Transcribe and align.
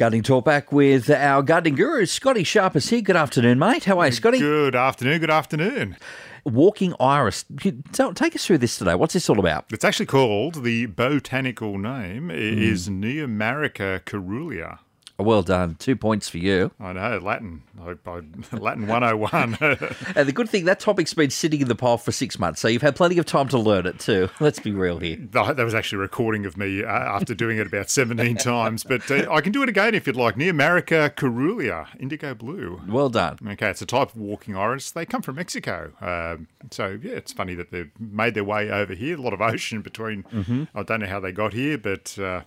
Gardening 0.00 0.22
Talk 0.22 0.46
back 0.46 0.72
with 0.72 1.10
our 1.10 1.42
gardening 1.42 1.74
guru, 1.74 2.06
Scotty 2.06 2.42
Sharp 2.42 2.74
is 2.74 2.88
here. 2.88 3.02
Good 3.02 3.16
afternoon, 3.16 3.58
mate. 3.58 3.84
How 3.84 3.98
are 3.98 4.06
you, 4.06 4.12
Scotty? 4.12 4.38
Good 4.38 4.74
afternoon. 4.74 5.20
Good 5.20 5.30
afternoon. 5.30 5.98
Walking 6.42 6.94
Iris. 6.98 7.44
Take 7.58 8.34
us 8.34 8.46
through 8.46 8.56
this 8.56 8.78
today. 8.78 8.94
What's 8.94 9.12
this 9.12 9.28
all 9.28 9.38
about? 9.38 9.66
It's 9.70 9.84
actually 9.84 10.06
called 10.06 10.64
the 10.64 10.86
botanical 10.86 11.76
name 11.76 12.30
Hmm. 12.30 12.34
is 12.34 12.88
Neomarica 12.88 14.00
caerulea. 14.06 14.78
Well 15.22 15.42
done. 15.42 15.76
Two 15.78 15.96
points 15.96 16.28
for 16.28 16.38
you. 16.38 16.70
I 16.80 16.92
know 16.92 17.18
Latin. 17.18 17.62
I, 17.80 17.94
I, 18.06 18.20
Latin 18.56 18.86
101. 18.86 19.58
And 20.16 20.28
the 20.28 20.32
good 20.32 20.48
thing, 20.48 20.64
that 20.64 20.80
topic's 20.80 21.14
been 21.14 21.30
sitting 21.30 21.60
in 21.60 21.68
the 21.68 21.74
pile 21.74 21.98
for 21.98 22.12
six 22.12 22.38
months, 22.38 22.60
so 22.60 22.68
you've 22.68 22.82
had 22.82 22.96
plenty 22.96 23.18
of 23.18 23.26
time 23.26 23.48
to 23.48 23.58
learn 23.58 23.86
it 23.86 23.98
too. 23.98 24.28
Let's 24.40 24.58
be 24.58 24.72
real 24.72 24.98
here. 24.98 25.16
that 25.16 25.56
was 25.56 25.74
actually 25.74 25.96
a 25.96 26.00
recording 26.00 26.46
of 26.46 26.56
me 26.56 26.82
uh, 26.82 26.88
after 26.88 27.34
doing 27.34 27.58
it 27.58 27.66
about 27.66 27.90
17 27.90 28.36
times, 28.36 28.84
but 28.84 29.08
uh, 29.10 29.26
I 29.30 29.40
can 29.40 29.52
do 29.52 29.62
it 29.62 29.68
again 29.68 29.94
if 29.94 30.06
you'd 30.06 30.16
like. 30.16 30.34
Neomarica 30.36 31.14
caerulea, 31.14 31.88
indigo 31.98 32.34
blue. 32.34 32.80
Well 32.88 33.08
done. 33.08 33.38
Okay, 33.46 33.70
it's 33.70 33.82
a 33.82 33.86
type 33.86 34.14
of 34.14 34.20
walking 34.20 34.56
iris. 34.56 34.90
They 34.90 35.06
come 35.06 35.22
from 35.22 35.36
Mexico. 35.36 35.92
Um, 36.00 36.48
so, 36.70 36.98
yeah, 37.02 37.12
it's 37.12 37.32
funny 37.32 37.54
that 37.54 37.70
they've 37.70 37.90
made 37.98 38.34
their 38.34 38.44
way 38.44 38.70
over 38.70 38.94
here. 38.94 39.16
A 39.16 39.20
lot 39.20 39.32
of 39.32 39.40
ocean 39.40 39.82
between. 39.82 40.24
Mm-hmm. 40.24 40.64
I 40.74 40.82
don't 40.82 41.00
know 41.00 41.06
how 41.06 41.20
they 41.20 41.32
got 41.32 41.52
here, 41.52 41.78
but 41.78 42.18
uh, 42.18 42.42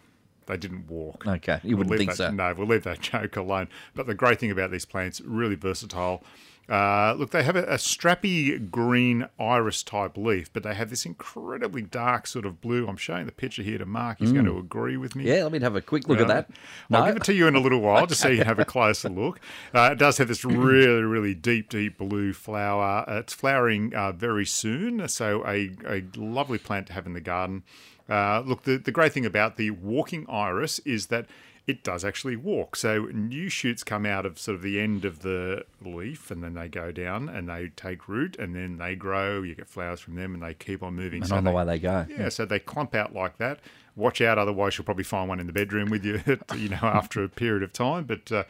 they 0.47 0.57
didn't 0.57 0.88
walk. 0.88 1.25
Okay, 1.27 1.59
you 1.63 1.77
wouldn't 1.77 1.89
We'll 1.89 1.97
think 1.99 2.11
that- 2.11 2.17
so. 2.17 2.31
No, 2.31 2.53
we'll 2.57 2.67
leave 2.67 2.83
that 2.83 2.99
joke 3.11 3.35
alone. 3.35 3.67
But 3.95 4.07
the 4.07 4.15
great 4.15 4.39
thing 4.39 4.52
about 4.52 4.71
these 4.71 4.85
plants, 4.85 5.21
really 5.21 5.55
versatile. 5.55 6.23
Uh, 6.69 7.13
look, 7.17 7.31
they 7.31 7.43
have 7.43 7.57
a, 7.57 7.63
a 7.63 7.75
strappy 7.75 8.71
green 8.71 9.27
iris 9.38 9.83
type 9.83 10.16
leaf, 10.16 10.52
but 10.53 10.63
they 10.63 10.73
have 10.73 10.89
this 10.89 11.05
incredibly 11.05 11.81
dark 11.81 12.25
sort 12.25 12.45
of 12.45 12.61
blue. 12.61 12.88
I'm 12.88 12.95
showing 12.95 13.25
the 13.25 13.33
picture 13.33 13.61
here 13.61 13.77
to 13.77 13.85
Mark. 13.85 14.19
He's 14.19 14.31
going 14.31 14.45
to 14.45 14.57
agree 14.57 14.95
with 14.95 15.13
me. 15.13 15.25
Mm. 15.25 15.27
Yeah, 15.27 15.43
let 15.43 15.52
me 15.52 15.59
have 15.59 15.75
a 15.75 15.81
quick 15.81 16.07
look 16.07 16.21
at 16.21 16.29
that. 16.29 16.49
I'll 16.89 17.05
give 17.05 17.17
it 17.17 17.23
to 17.25 17.33
you 17.33 17.47
in 17.47 17.55
a 17.55 17.59
little 17.59 17.80
while 17.81 18.07
just 18.07 18.21
so 18.21 18.30
you 18.30 18.38
can 18.38 18.47
have 18.47 18.59
a 18.59 18.66
closer 18.66 19.09
look. 19.09 19.41
Uh, 19.73 19.89
it 19.91 19.97
does 19.99 20.17
have 20.19 20.30
this 20.30 20.45
really, 20.45 21.03
really 21.03 21.35
deep, 21.35 21.67
deep 21.69 21.97
blue 21.97 22.31
flower. 22.31 23.03
Uh, 23.09 23.19
it's 23.19 23.33
flowering 23.33 23.94
uh, 23.94 24.14
very 24.14 24.45
soon, 24.45 25.05
so 25.09 25.45
a, 25.45 25.69
a 25.86 26.03
lovely 26.16 26.58
plant 26.59 26.88
to 26.88 26.94
have 26.94 27.05
in 27.05 27.11
the 27.11 27.19
garden. 27.21 27.64
Uh, 28.09 28.41
look, 28.45 28.63
the, 28.63 28.77
the 28.77 28.91
great 28.91 29.13
thing 29.13 29.25
about 29.25 29.57
the 29.57 29.71
walking 29.71 30.25
iris 30.29 30.79
is 30.79 31.07
that 31.07 31.25
it 31.65 31.81
does 31.83 32.03
actually 32.03 32.35
walk. 32.35 32.75
So 32.75 33.05
new 33.13 33.47
shoots 33.47 33.85
come 33.85 34.05
out 34.05 34.25
of 34.25 34.37
sort 34.37 34.55
of 34.55 34.61
the 34.61 34.81
end 34.81 35.05
of 35.05 35.21
the 35.21 35.63
leaf 35.81 36.29
and 36.29 36.43
then 36.43 36.55
they 36.55 36.67
go 36.67 36.91
down 36.91 37.29
and 37.29 37.47
they 37.47 37.69
take 37.77 38.09
root 38.09 38.35
and 38.37 38.53
then 38.53 38.77
they 38.77 38.95
grow. 38.95 39.41
You 39.43 39.55
get 39.55 39.69
flowers 39.69 40.01
from 40.01 40.15
them 40.15 40.33
and 40.33 40.43
they 40.43 40.53
keep 40.53 40.83
on 40.83 40.95
moving. 40.95 41.21
And 41.21 41.29
so 41.29 41.37
on 41.37 41.45
the 41.45 41.51
they- 41.51 41.55
way 41.55 41.63
they 41.65 41.79
go. 41.79 42.05
yeah, 42.09 42.27
so 42.27 42.43
they 42.45 42.59
clump 42.59 42.93
out 42.93 43.13
like 43.13 43.37
that. 43.37 43.59
Watch 43.95 44.19
out, 44.21 44.37
otherwise 44.37 44.77
you'll 44.77 44.85
probably 44.85 45.03
find 45.05 45.29
one 45.29 45.39
in 45.39 45.47
the 45.47 45.53
bedroom 45.53 45.89
with 45.89 46.03
you, 46.03 46.19
you 46.57 46.67
know, 46.69 46.79
after 46.81 47.23
a 47.23 47.29
period 47.29 47.63
of 47.63 47.71
time. 47.71 48.03
But 48.05 48.29
uh, 48.31 48.43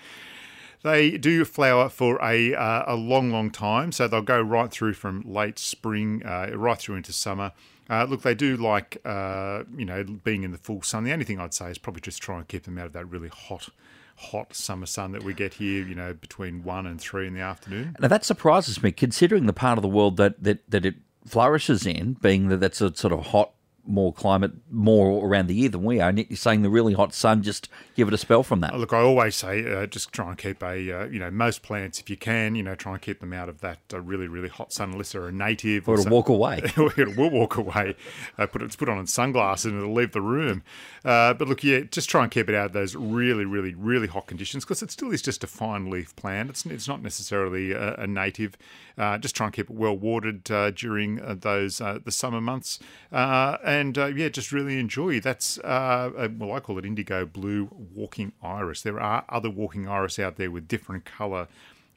they 0.84 1.18
do 1.18 1.46
flower 1.46 1.90
for 1.90 2.18
a 2.24 2.56
uh, 2.56 2.84
a 2.88 2.96
long, 2.96 3.30
long 3.32 3.52
time. 3.52 3.92
So 3.92 4.08
they'll 4.08 4.22
go 4.22 4.42
right 4.42 4.72
through 4.72 4.94
from 4.94 5.22
late 5.26 5.60
spring, 5.60 6.24
uh, 6.26 6.52
right 6.56 6.78
through 6.80 6.96
into 6.96 7.14
summer. 7.14 7.52
Uh, 7.90 8.06
look, 8.06 8.22
they 8.22 8.36
do 8.36 8.56
like 8.56 8.98
uh, 9.06 9.64
you 9.76 9.86
know 9.86 10.04
being 10.04 10.44
in 10.44 10.52
the 10.52 10.58
full 10.58 10.82
sun. 10.82 11.04
The 11.04 11.12
only 11.12 11.26
thing 11.26 11.40
I'd 11.40 11.54
say 11.54 11.70
is 11.70 11.78
probably 11.78 12.02
just 12.02 12.22
try 12.22 12.38
and 12.38 12.48
keep 12.48 12.64
them 12.64 12.78
out 12.78 12.88
of 12.88 12.94
that 12.94 13.06
really 13.06 13.30
hot, 13.30 13.70
hot 14.16 14.56
summer 14.56 14.86
sun 14.86 15.12
that 15.12 15.24
we 15.24 15.34
get 15.34 15.56
here. 15.56 15.86
You 15.86 15.96
know, 15.96 16.14
between 16.14 16.64
one 16.64 16.86
and 16.88 17.00
three 17.00 17.28
in 17.28 17.34
the 17.34 17.42
afternoon. 17.42 17.96
Now 18.00 18.08
that 18.08 18.24
surprises 18.26 18.82
me, 18.82 18.92
considering 18.92 19.46
the 19.46 19.54
part 19.54 19.78
of 19.78 19.82
the 19.82 19.88
world 19.90 20.18
that, 20.18 20.42
that, 20.44 20.70
that 20.70 20.86
it 20.86 20.96
flourishes 21.26 21.86
in, 21.86 22.14
being 22.14 22.48
that 22.50 22.60
that's 22.60 22.82
a 22.82 22.96
sort 22.96 23.14
of 23.14 23.28
hot, 23.28 23.52
more 23.86 24.14
climate, 24.14 24.52
more 24.72 25.26
around 25.26 25.48
the 25.48 25.56
year 25.56 25.70
than 25.70 25.84
we 25.84 26.00
are. 26.00 26.10
And 26.10 26.20
you're 26.20 26.38
saying 26.38 26.62
the 26.62 26.70
really 26.70 26.94
hot 26.94 27.14
sun, 27.14 27.44
just 27.44 27.70
give 27.96 28.08
it 28.08 28.14
a 28.14 28.18
spell 28.18 28.44
from 28.44 28.62
that. 28.62 28.78
Look, 28.78 28.94
I 28.94 29.00
always 29.00 29.36
say 29.36 29.72
uh, 29.72 29.86
just 29.88 30.12
try 30.14 30.30
and 30.30 30.38
keep 30.38 30.64
a, 30.64 30.92
uh, 30.92 31.06
you 31.06 31.20
know, 31.20 31.30
most 31.30 31.64
plants, 31.64 32.00
if 32.00 32.10
you 32.10 32.18
can, 32.18 32.56
you 32.56 32.64
know, 32.64 32.76
try 32.76 32.94
and 32.94 33.02
keep 33.02 33.20
them 33.20 33.34
out 33.34 33.50
of 33.50 33.62
that 33.62 33.80
uh, 33.94 34.00
really, 34.00 34.28
really 34.28 34.50
hot 34.50 34.72
sun 34.72 34.92
unless 34.92 35.12
they're 35.12 35.28
a 35.28 35.32
native. 35.32 35.88
Or 35.88 35.98
to 35.98 36.04
some- 36.04 36.12
walk 36.12 36.30
away. 36.30 36.62
it 36.76 37.18
will 37.18 37.30
walk 37.30 37.58
away. 37.58 37.96
Uh, 38.38 38.48
put 38.48 38.62
it, 38.62 38.78
put 38.78 38.90
on 38.90 39.06
sunglasses 39.08 39.66
and 39.66 39.82
it'll 39.82 39.94
leave 39.94 40.14
the 40.14 40.22
room. 40.22 40.64
Uh, 41.04 41.34
but 41.34 41.48
look, 41.48 41.64
yeah, 41.64 41.82
just 41.82 42.10
try 42.10 42.24
and 42.24 42.32
keep 42.32 42.50
it 42.50 42.56
out 42.56 42.68
of 42.68 42.74
those 42.74 42.96
really, 42.96 43.46
really, 43.46 43.74
really 43.74 44.08
hot 44.08 44.28
conditions 44.28 44.64
because 44.64 44.82
it 44.82 44.92
still 44.92 45.12
is 45.12 45.22
just 45.22 45.44
a 45.44 45.48
fine 45.48 45.90
leaf 45.90 46.16
plant. 46.16 46.50
It's 46.50 46.66
it's 46.66 46.88
not 46.88 47.02
necessarily 47.02 47.72
a, 47.72 47.96
a 47.96 48.08
native. 48.08 48.58
Uh, 48.98 49.18
just 49.18 49.36
try 49.36 49.48
and 49.48 49.54
keep 49.54 49.70
it 49.70 49.76
well 49.76 49.98
watered 49.98 50.50
uh, 50.52 50.72
during 50.72 51.20
uh, 51.22 51.36
those 51.38 51.82
uh, 51.82 52.00
the 52.04 52.12
summer 52.12 52.40
months, 52.40 52.80
uh, 53.12 53.58
and 53.74 53.98
uh, 53.98 54.06
yeah, 54.08 54.30
just 54.30 54.52
really 54.52 54.80
enjoy. 54.80 55.20
That's 55.20 55.58
uh, 55.60 56.12
uh, 56.18 56.30
well, 56.38 56.54
I 56.54 56.60
call 56.60 56.78
it 56.78 56.86
indigo 56.86 57.26
blue 57.26 57.70
walking 57.94 58.34
iris. 58.42 58.82
There 58.82 59.00
are 59.00 59.26
other 59.30 59.50
walking 59.50 59.88
iris 59.88 60.20
out 60.20 60.38
there 60.38 60.52
with 60.52 60.68
different 60.68 61.06
colour 61.06 61.48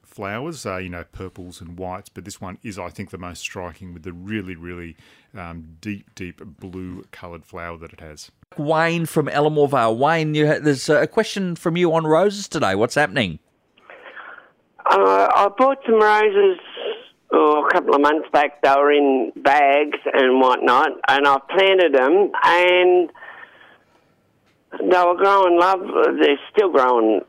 flowers, 0.03 0.65
uh, 0.65 0.79
you 0.79 0.89
know, 0.89 1.05
purples 1.13 1.61
and 1.61 1.79
whites, 1.79 2.09
but 2.09 2.25
this 2.25 2.41
one 2.41 2.59
is, 2.63 2.79
I 2.79 2.89
think, 2.89 3.11
the 3.11 3.19
most 3.19 3.41
striking 3.41 3.93
with 3.93 4.03
the 4.03 4.13
really, 4.13 4.57
really 4.57 4.97
um, 5.35 5.77
deep, 5.81 6.15
deep 6.15 6.41
blue 6.43 7.05
coloured 7.13 7.45
flower 7.45 7.77
that 7.77 7.93
it 7.93 8.01
has. 8.01 8.31
Wayne 8.57 9.05
from 9.05 9.27
Elermore 9.27 9.69
Vale. 9.69 9.97
Wayne, 9.97 10.35
you, 10.35 10.47
ha- 10.47 10.59
there's 10.61 10.89
a 10.89 11.07
question 11.07 11.55
from 11.55 11.77
you 11.77 11.93
on 11.93 12.07
roses 12.07 12.49
today. 12.49 12.75
What's 12.75 12.95
happening? 12.95 13.39
Uh, 14.91 15.29
I 15.35 15.49
bought 15.59 15.79
some 15.85 16.01
roses 16.01 16.61
oh, 17.31 17.67
a 17.67 17.73
couple 17.73 17.95
of 17.95 18.01
months 18.01 18.29
back. 18.33 18.63
They 18.63 18.75
were 18.77 18.93
in 18.93 19.33
bags 19.37 19.99
and 20.13 20.41
whatnot, 20.41 20.91
and 21.09 21.27
I 21.27 21.39
planted 21.51 21.95
them, 21.95 22.31
and 22.45 23.11
they 24.81 25.05
were 25.05 25.17
growing 25.17 25.59
lovely. 25.59 25.93
They're 26.21 26.39
still 26.53 26.71
growing 26.71 27.21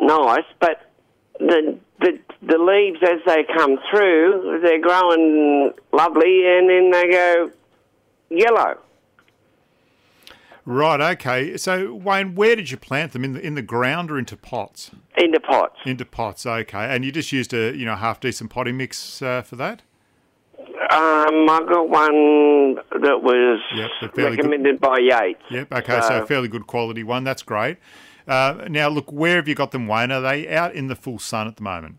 nice, 0.00 0.44
but 0.60 0.90
the 1.38 1.78
the 2.00 2.18
the 2.42 2.58
leaves 2.58 2.98
as 3.02 3.20
they 3.26 3.44
come 3.56 3.78
through, 3.90 4.60
they're 4.62 4.80
growing 4.80 5.72
lovely, 5.92 6.46
and 6.46 6.68
then 6.68 6.90
they 6.90 7.10
go 7.10 7.50
yellow. 8.30 8.78
Right. 10.66 11.00
Okay. 11.00 11.56
So, 11.58 11.94
Wayne, 11.94 12.34
where 12.34 12.56
did 12.56 12.70
you 12.70 12.76
plant 12.78 13.12
them 13.12 13.22
in 13.24 13.34
the 13.34 13.40
in 13.40 13.54
the 13.54 13.62
ground 13.62 14.10
or 14.10 14.18
into 14.18 14.36
pots? 14.36 14.90
into 15.16 15.38
pots. 15.40 15.76
Into 15.84 16.04
pots. 16.04 16.46
Okay. 16.46 16.78
And 16.94 17.04
you 17.04 17.12
just 17.12 17.32
used 17.32 17.52
a 17.52 17.76
you 17.76 17.84
know 17.84 17.96
half 17.96 18.18
decent 18.20 18.50
potting 18.50 18.76
mix 18.76 19.20
uh, 19.20 19.42
for 19.42 19.56
that. 19.56 19.82
Um, 20.58 21.48
I 21.50 21.60
got 21.68 21.88
one 21.88 22.74
that 23.02 23.20
was 23.22 23.60
Yep, 23.74 23.90
they're 24.00 24.08
good. 24.30 24.38
recommended 24.38 24.80
by 24.80 24.96
Yates. 24.98 25.40
Yep. 25.50 25.72
Okay. 25.72 26.00
So, 26.00 26.08
So- 26.08 26.22
a 26.22 26.26
fairly 26.26 26.48
good 26.48 26.66
quality 26.66 27.02
one. 27.02 27.24
That's 27.24 27.42
great. 27.42 27.76
Uh, 28.26 28.64
now, 28.70 28.88
look, 28.88 29.12
where 29.12 29.36
have 29.36 29.46
you 29.46 29.54
got 29.54 29.70
them, 29.70 29.86
Wayne? 29.86 30.10
Are 30.10 30.20
they 30.22 30.48
out 30.48 30.74
in 30.74 30.86
the 30.86 30.94
full 30.96 31.18
sun 31.18 31.46
at 31.46 31.56
the 31.56 31.62
moment? 31.62 31.96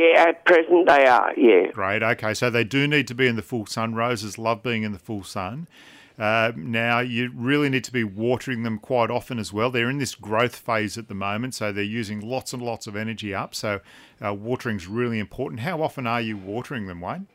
Yeah, 0.00 0.24
at 0.28 0.44
present 0.44 0.86
they 0.88 1.06
are, 1.06 1.32
yeah. 1.36 1.66
Great. 1.72 2.02
Okay. 2.02 2.32
So 2.34 2.48
they 2.50 2.64
do 2.64 2.86
need 2.86 3.06
to 3.08 3.14
be 3.14 3.26
in 3.26 3.36
the 3.36 3.42
full 3.42 3.66
sun. 3.66 3.94
Roses 3.94 4.38
love 4.38 4.62
being 4.62 4.82
in 4.82 4.92
the 4.92 4.98
full 4.98 5.24
sun. 5.24 5.66
Uh, 6.18 6.52
now, 6.54 6.98
you 7.00 7.30
really 7.34 7.70
need 7.70 7.82
to 7.84 7.92
be 7.92 8.04
watering 8.04 8.62
them 8.62 8.78
quite 8.78 9.10
often 9.10 9.38
as 9.38 9.52
well. 9.54 9.70
They're 9.70 9.88
in 9.88 9.96
this 9.98 10.14
growth 10.14 10.54
phase 10.54 10.98
at 10.98 11.08
the 11.08 11.14
moment, 11.14 11.54
so 11.54 11.72
they're 11.72 11.82
using 11.82 12.20
lots 12.20 12.52
and 12.52 12.62
lots 12.62 12.86
of 12.86 12.94
energy 12.94 13.34
up. 13.34 13.54
So, 13.54 13.80
uh, 14.22 14.34
watering's 14.34 14.86
really 14.86 15.18
important. 15.18 15.60
How 15.60 15.82
often 15.82 16.06
are 16.06 16.20
you 16.20 16.36
watering 16.36 16.86
them, 16.88 17.00
Wayne? 17.00 17.26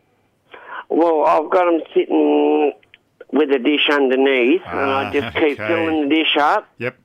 Well, 0.88 1.26
I've 1.26 1.50
got 1.50 1.66
them 1.66 1.82
sitting 1.96 2.74
with 3.32 3.50
a 3.52 3.58
dish 3.58 3.90
underneath, 3.92 4.62
and 4.68 4.80
Ah, 4.92 5.10
I 5.10 5.12
just 5.12 5.36
keep 5.36 5.60
okay. 5.60 5.68
filling 5.68 6.08
the 6.08 6.16
dish 6.16 6.38
up, 6.40 6.68
Yep. 6.78 6.96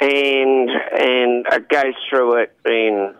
and 0.00 0.70
and 0.70 1.46
it 1.52 1.68
goes 1.68 1.94
through 2.08 2.36
it 2.42 2.56
in 2.64 3.14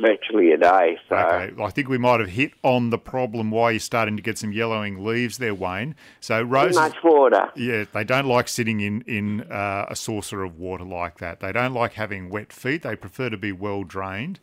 virtually 0.00 0.52
a 0.52 0.56
day. 0.56 0.98
So 1.08 1.16
Okay. 1.16 1.62
I 1.62 1.70
think 1.70 1.88
we 1.88 1.98
might 1.98 2.20
have 2.20 2.30
hit 2.30 2.52
on 2.62 2.90
the 2.90 2.98
problem 2.98 3.50
why 3.50 3.70
you're 3.72 3.80
starting 3.80 4.16
to 4.16 4.22
get 4.22 4.38
some 4.38 4.52
yellowing 4.52 5.04
leaves 5.04 5.38
there, 5.38 5.54
Wayne. 5.54 5.94
So, 6.20 6.40
too 6.40 6.46
roses. 6.46 6.76
much 6.76 6.96
water. 7.02 7.50
Yeah, 7.56 7.84
they 7.92 8.04
don't 8.04 8.26
like 8.26 8.48
sitting 8.48 8.80
in 8.80 9.02
in 9.02 9.42
uh, 9.50 9.86
a 9.88 9.96
saucer 9.96 10.42
of 10.42 10.58
water 10.58 10.84
like 10.84 11.18
that. 11.18 11.40
They 11.40 11.52
don't 11.52 11.74
like 11.74 11.94
having 11.94 12.30
wet 12.30 12.52
feet. 12.52 12.82
They 12.82 12.96
prefer 12.96 13.30
to 13.30 13.36
be 13.36 13.52
well 13.52 13.84
drained. 13.84 14.38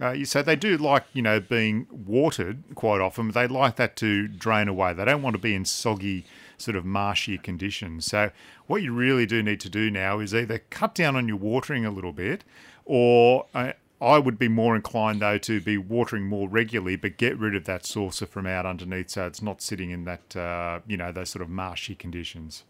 Uh, 0.00 0.10
you- 0.10 0.24
so 0.24 0.42
they 0.42 0.56
do 0.56 0.76
like 0.76 1.04
you 1.12 1.22
know 1.22 1.38
being 1.40 1.86
watered 1.90 2.62
quite 2.74 3.00
often. 3.00 3.30
They 3.30 3.46
like 3.46 3.76
that 3.76 3.96
to 3.96 4.26
drain 4.28 4.68
away. 4.68 4.92
They 4.92 5.04
don't 5.04 5.22
want 5.22 5.34
to 5.34 5.40
be 5.42 5.54
in 5.54 5.64
soggy 5.64 6.24
sort 6.56 6.76
of 6.76 6.84
marshy 6.84 7.36
conditions. 7.38 8.06
So 8.06 8.30
what 8.66 8.82
you 8.82 8.92
really 8.92 9.26
do 9.26 9.42
need 9.42 9.60
to 9.60 9.68
do 9.70 9.90
now 9.90 10.18
is 10.20 10.34
either 10.34 10.58
cut 10.70 10.94
down 10.94 11.14
on 11.16 11.28
your 11.28 11.36
watering 11.36 11.84
a 11.84 11.90
little 11.90 12.12
bit, 12.12 12.44
or 12.84 13.46
uh, 13.54 13.72
I 14.00 14.18
would 14.18 14.38
be 14.38 14.48
more 14.48 14.76
inclined 14.76 15.20
though 15.20 15.38
to 15.38 15.60
be 15.60 15.78
watering 15.78 16.24
more 16.24 16.48
regularly, 16.48 16.96
but 16.96 17.16
get 17.16 17.38
rid 17.38 17.54
of 17.54 17.64
that 17.64 17.86
saucer 17.86 18.26
from 18.26 18.46
out 18.46 18.66
underneath, 18.66 19.10
so 19.10 19.26
it's 19.26 19.42
not 19.42 19.62
sitting 19.62 19.90
in 19.90 20.04
that 20.04 20.36
uh, 20.36 20.80
you 20.86 20.96
know 20.96 21.12
those 21.12 21.30
sort 21.30 21.42
of 21.42 21.48
marshy 21.48 21.94
conditions. 21.94 22.64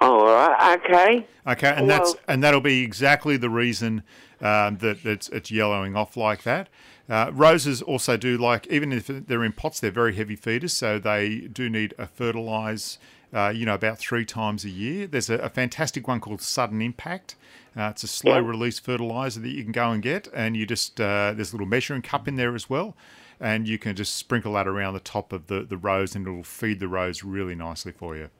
All 0.00 0.26
right, 0.26 0.78
okay. 0.78 1.26
Okay, 1.46 1.74
and 1.76 1.90
that's 1.90 2.14
and 2.28 2.42
that'll 2.42 2.60
be 2.60 2.82
exactly 2.82 3.36
the 3.36 3.50
reason 3.50 4.02
um, 4.40 4.78
that 4.78 5.04
it's, 5.04 5.28
it's 5.30 5.50
yellowing 5.50 5.96
off 5.96 6.16
like 6.16 6.44
that. 6.44 6.68
Uh, 7.08 7.30
roses 7.32 7.82
also 7.82 8.16
do 8.16 8.36
like 8.38 8.66
even 8.68 8.92
if 8.92 9.06
they're 9.06 9.42
in 9.42 9.52
pots, 9.52 9.80
they're 9.80 9.90
very 9.90 10.14
heavy 10.14 10.36
feeders, 10.36 10.72
so 10.72 10.98
they 10.98 11.40
do 11.40 11.68
need 11.68 11.94
a 11.98 12.06
fertilise 12.06 12.98
uh, 13.32 13.52
you 13.54 13.66
know, 13.66 13.74
about 13.74 13.98
three 13.98 14.24
times 14.24 14.64
a 14.64 14.70
year. 14.70 15.06
There's 15.06 15.30
a, 15.30 15.34
a 15.38 15.48
fantastic 15.48 16.08
one 16.08 16.20
called 16.20 16.40
Sudden 16.40 16.80
Impact. 16.80 17.36
Uh, 17.76 17.88
it's 17.90 18.02
a 18.02 18.08
slow 18.08 18.40
release 18.40 18.78
fertilizer 18.78 19.40
that 19.40 19.50
you 19.50 19.62
can 19.62 19.72
go 19.72 19.90
and 19.90 20.02
get, 20.02 20.28
and 20.34 20.56
you 20.56 20.66
just 20.66 21.00
uh, 21.00 21.32
there's 21.34 21.52
a 21.52 21.54
little 21.54 21.66
measuring 21.66 22.02
cup 22.02 22.26
in 22.26 22.36
there 22.36 22.54
as 22.54 22.68
well, 22.68 22.96
and 23.40 23.68
you 23.68 23.78
can 23.78 23.94
just 23.94 24.16
sprinkle 24.16 24.54
that 24.54 24.66
around 24.66 24.94
the 24.94 25.00
top 25.00 25.32
of 25.32 25.46
the, 25.46 25.62
the 25.62 25.76
rows, 25.76 26.14
and 26.14 26.26
it'll 26.26 26.42
feed 26.42 26.80
the 26.80 26.88
rows 26.88 27.22
really 27.22 27.54
nicely 27.54 27.92
for 27.92 28.16
you. 28.16 28.30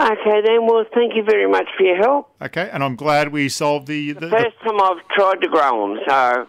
Okay, 0.00 0.40
then. 0.44 0.66
Well, 0.66 0.84
thank 0.94 1.14
you 1.14 1.22
very 1.22 1.46
much 1.46 1.68
for 1.76 1.84
your 1.84 1.96
help. 1.96 2.30
Okay, 2.40 2.68
and 2.72 2.82
I'm 2.82 2.96
glad 2.96 3.30
we 3.30 3.48
solved 3.48 3.86
the, 3.86 4.12
the, 4.12 4.20
the 4.20 4.30
First 4.30 4.58
time 4.64 4.80
I've 4.80 5.06
tried 5.08 5.40
to 5.42 5.48
grow 5.48 5.94
them, 5.94 6.00
so 6.08 6.48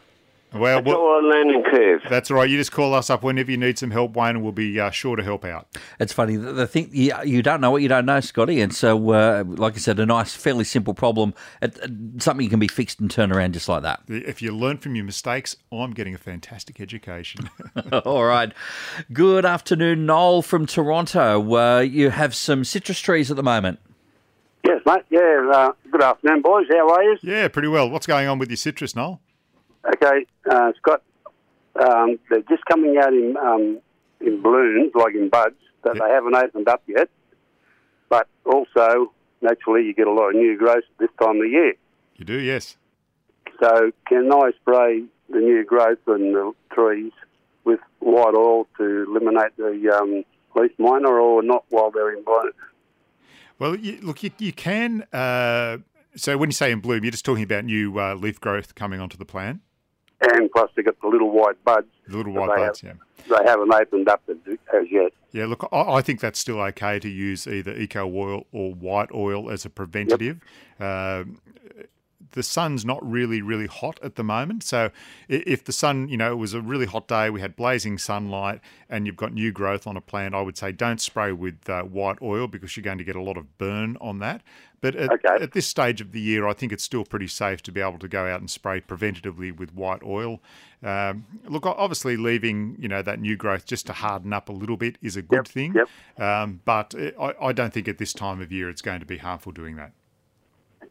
well. 0.54 0.80
it's 0.80 0.88
well 0.88 0.98
all 0.98 1.20
a 1.20 1.26
learning 1.28 1.64
curve. 1.70 2.02
that's 2.10 2.30
all 2.32 2.38
right. 2.38 2.50
You 2.50 2.58
just 2.58 2.72
call 2.72 2.94
us 2.94 3.10
up 3.10 3.24
whenever 3.24 3.52
you 3.52 3.58
need 3.58 3.78
some 3.78 3.92
help, 3.92 4.16
Wayne, 4.16 4.32
and 4.36 4.44
we'll 4.44 4.52
be 4.52 4.80
uh, 4.80 4.90
sure 4.92 5.16
to 5.16 5.24
help 5.24 5.46
out. 5.46 5.68
It's 6.00 6.14
funny. 6.14 6.36
The, 6.36 6.52
the 6.54 6.68
thing 6.68 6.90
you, 6.92 7.14
you 7.26 7.42
don't 7.42 7.62
know 7.62 7.72
what 7.72 7.82
you 7.82 7.88
don't 7.88 8.06
know, 8.06 8.20
Scotty, 8.20 8.62
and 8.62 8.74
so 8.74 9.12
uh, 9.12 9.44
like 9.48 9.76
I 9.76 9.78
said, 9.78 10.00
a 10.00 10.06
nice, 10.06 10.34
fairly 10.36 10.64
simple 10.64 10.94
problem, 10.94 11.34
it, 11.62 11.78
it- 11.78 11.92
something 12.24 12.44
you 12.44 12.50
can 12.50 12.60
be 12.60 12.68
fixed 12.68 13.00
and 13.00 13.10
turned 13.10 13.32
around 13.32 13.54
just 13.54 13.68
like 13.68 13.82
that. 13.84 14.02
If 14.08 14.42
you 14.42 14.56
learn 14.56 14.78
from 14.78 14.96
your 14.96 15.06
mistakes, 15.06 15.56
I'm 15.72 15.92
getting 15.94 16.14
a 16.16 16.18
fantastic 16.20 16.80
education. 16.80 17.50
All 18.06 18.24
right. 18.26 18.52
Good 19.12 19.46
afternoon, 19.46 20.06
Noel 20.06 20.42
from 20.42 20.66
Toronto. 20.66 21.56
Uh, 21.56 21.80
you 21.80 22.10
have 22.12 22.36
some 22.36 22.64
citrus 22.64 23.00
trees 23.00 23.30
at 23.32 23.38
the 23.38 23.44
moment. 23.44 23.80
Yes, 24.66 24.82
mate. 24.86 25.04
Yeah. 25.10 25.50
Uh, 25.54 25.72
good 25.92 26.02
afternoon, 26.02 26.42
boys. 26.42 26.66
How 26.72 26.88
are 26.90 27.04
you? 27.04 27.18
yeah, 27.22 27.48
pretty 27.50 27.68
well. 27.68 27.90
What's 27.90 28.08
going 28.08 28.28
on 28.28 28.40
with 28.40 28.50
your 28.50 28.58
citrus, 28.58 28.96
Noel? 28.96 29.20
Okay, 29.86 30.26
uh, 30.50 30.72
Scott. 30.78 31.02
Um, 31.76 32.20
they're 32.30 32.42
just 32.42 32.64
coming 32.66 32.98
out 32.98 33.14
in 33.14 33.36
um, 33.38 33.80
in 34.22 34.42
blooms, 34.42 34.92
like 34.96 35.16
in 35.16 35.30
buds, 35.30 35.56
that 35.84 35.96
Yep. 35.96 36.04
they 36.04 36.14
haven't 36.14 36.36
opened 36.36 36.68
up 36.68 36.84
yet. 36.88 37.10
But 38.10 38.28
also, 38.46 39.12
naturally, 39.42 39.84
you 39.86 39.94
get 39.94 40.08
a 40.08 40.12
lot 40.12 40.30
of 40.30 40.36
new 40.36 40.58
growth 40.58 40.84
this 41.00 41.10
time 41.20 41.42
of 41.42 41.50
year. 41.50 41.74
You 42.16 42.26
do, 42.26 42.40
yes. 42.40 42.78
So, 43.60 43.92
can 44.08 44.32
I 44.32 44.52
spray 44.62 45.04
the 45.30 45.40
new 45.40 45.64
growth 45.66 45.98
in 46.08 46.34
the 46.34 46.54
trees 46.72 47.12
with 47.66 47.80
white 48.00 48.36
oil 48.36 48.68
to 48.78 49.06
eliminate 49.10 49.56
the 49.58 49.98
um, 50.00 50.24
leaf 50.56 50.72
miner, 50.78 51.20
or 51.20 51.42
not 51.42 51.66
while 51.70 51.90
they're 51.92 52.16
in 52.16 52.24
bloom? 52.24 52.52
Well, 53.60 53.76
you, 53.76 54.00
look, 54.02 54.22
you, 54.24 54.32
you 54.38 54.54
can. 54.54 55.04
Uh, 55.12 55.80
so 56.16 56.38
when 56.38 56.50
you 56.50 56.54
say 56.54 56.72
in 56.72 56.80
bloom, 56.82 57.04
you're 57.04 57.12
just 57.12 57.26
talking 57.26 57.44
about 57.44 57.66
new 57.66 58.00
uh, 58.00 58.14
leaf 58.16 58.40
growth 58.40 58.76
coming 58.76 59.00
onto 59.00 59.18
the 59.18 59.26
plant, 59.26 59.62
And 60.31 60.50
plus, 60.52 60.70
they 60.75 60.84
got 60.84 61.00
the 61.02 61.08
little 61.08 61.31
white 61.31 61.62
buds. 61.66 61.88
the 62.08 62.18
little 62.18 62.34
white 62.34 62.56
buds. 62.58 62.81
have- 62.81 62.98
Yeah. 63.28 63.38
They 63.40 63.50
haven't 63.50 63.74
opened 63.74 64.10
up 64.10 64.22
as, 64.30 64.36
as 64.74 64.86
yet. 64.92 65.14
Yeah, 65.31 65.46
look, 65.46 65.68
I, 65.72 65.94
I 65.96 66.02
think 66.02 66.20
that's 66.20 66.38
still 66.40 66.60
okay 66.60 67.00
to 67.00 67.10
use 67.10 67.48
either 67.48 67.72
eco 67.74 68.06
oil 68.06 68.46
or 68.52 68.74
white 68.74 69.10
oil 69.14 69.50
as 69.50 69.66
a 69.66 69.70
preventative. 69.70 70.40
Um 70.80 71.40
the 72.34 72.44
sun's 72.44 72.86
not 72.86 73.00
really, 73.10 73.42
really 73.42 73.66
hot 73.68 74.00
at 74.04 74.16
the 74.16 74.24
moment. 74.24 74.64
So 74.64 74.92
if 75.28 75.64
the 75.64 75.72
sun, 75.72 76.10
you 76.10 76.18
know, 76.18 76.32
it 76.32 76.36
was 76.36 76.54
a 76.54 76.62
really 76.62 76.86
hot 76.86 77.08
day, 77.08 77.30
we 77.30 77.42
had 77.42 77.56
blazing 77.56 77.98
sunlight, 77.98 78.60
and 78.90 79.08
you've 79.08 79.16
got 79.18 79.34
new 79.34 79.52
growth 79.52 79.88
on 79.88 79.96
a 79.98 80.02
plant, 80.02 80.36
I 80.36 80.42
would 80.42 80.58
say 80.58 80.72
don't 80.72 81.02
spray 81.02 81.32
with 81.32 81.70
uh, 81.70 81.84
white 81.84 82.18
oil 82.22 82.48
because 82.48 82.76
you're 82.78 82.84
going 82.84 82.98
to 83.00 83.04
get 83.04 83.16
a 83.16 83.22
lot 83.22 83.38
of 83.38 83.58
burn 83.58 83.98
on 84.02 84.20
that. 84.20 84.42
But 84.82 84.96
at, 84.98 85.12
Okay. 85.14 85.42
at 85.42 85.54
this 85.54 85.66
stage 85.66 86.02
of 86.02 86.12
the 86.12 86.20
year, 86.20 86.46
I 86.46 86.52
think 86.54 86.74
it's 86.74 86.84
still 86.84 87.06
pretty 87.06 87.28
safe 87.30 87.64
to 87.64 87.72
be 87.72 87.80
able 87.80 88.00
to 88.00 88.08
go 88.10 88.26
out 88.26 88.42
and 88.42 88.52
spray 88.52 88.82
preventatively 88.82 89.56
with 89.58 89.74
white 89.74 90.04
oil. 90.04 90.42
Um, 90.84 91.26
look, 91.48 91.66
obviously, 91.66 92.18
leaving 92.18 92.76
you 92.78 92.90
know 92.90 93.02
that 93.02 93.22
new 93.22 93.38
growth 93.38 93.66
just 93.66 93.86
to 93.86 93.94
harden 93.94 94.34
up 94.34 94.50
a 94.50 94.52
little 94.52 94.76
bit 94.76 94.98
is 95.02 95.16
a 95.16 95.22
good 95.22 95.38
Yep, 95.38 95.48
thing. 95.48 95.74
yep. 95.74 95.88
Um, 96.22 96.60
but 96.66 96.94
I, 97.18 97.34
I 97.42 97.54
don't 97.54 97.72
think 97.74 97.88
at 97.88 97.98
this 97.98 98.12
time 98.12 98.42
of 98.42 98.52
year 98.52 98.70
it's 98.70 98.82
going 98.82 99.00
to 99.00 99.06
be 99.06 99.20
harmful 99.20 99.54
doing 99.54 99.78
that. 99.78 99.94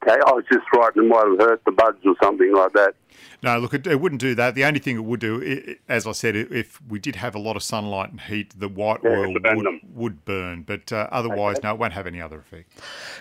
Okay, 0.03 0.19
I 0.27 0.33
was 0.33 0.45
just 0.51 0.67
frightened 0.73 1.07
it 1.07 1.09
might 1.09 1.27
have 1.27 1.39
hurt 1.39 1.65
the 1.65 1.73
buds 1.73 1.99
or 2.05 2.15
something 2.23 2.53
like 2.55 2.73
that. 2.73 2.95
No, 3.43 3.59
look, 3.59 3.75
it, 3.75 3.87
it 3.87 4.01
wouldn't 4.01 4.21
do 4.21 4.35
that. 4.37 4.55
The 4.55 4.65
only 4.65 4.79
thing 4.79 4.97
it 4.97 5.05
would 5.05 5.21
do, 5.21 5.43
i 5.43 5.73
i 5.73 5.77
as 5.89 6.07
I 6.07 6.13
said, 6.13 6.37
if 6.37 6.81
we 6.89 6.99
did 6.99 7.17
have 7.17 7.35
a 7.35 7.39
lot 7.39 7.57
of 7.57 7.63
sunlight 7.63 8.11
and 8.11 8.21
heat, 8.21 8.59
the 8.59 8.69
white 8.69 9.01
Yeah, 9.03 9.11
oil 9.11 9.35
would, 9.35 9.67
would 9.95 10.25
burn. 10.25 10.63
But 10.63 10.93
uh, 10.93 11.09
otherwise, 11.11 11.63
no, 11.63 11.75
it 11.75 11.79
won't 11.79 11.93
have 11.93 12.07
any 12.07 12.21
other 12.21 12.39
effect. 12.39 12.73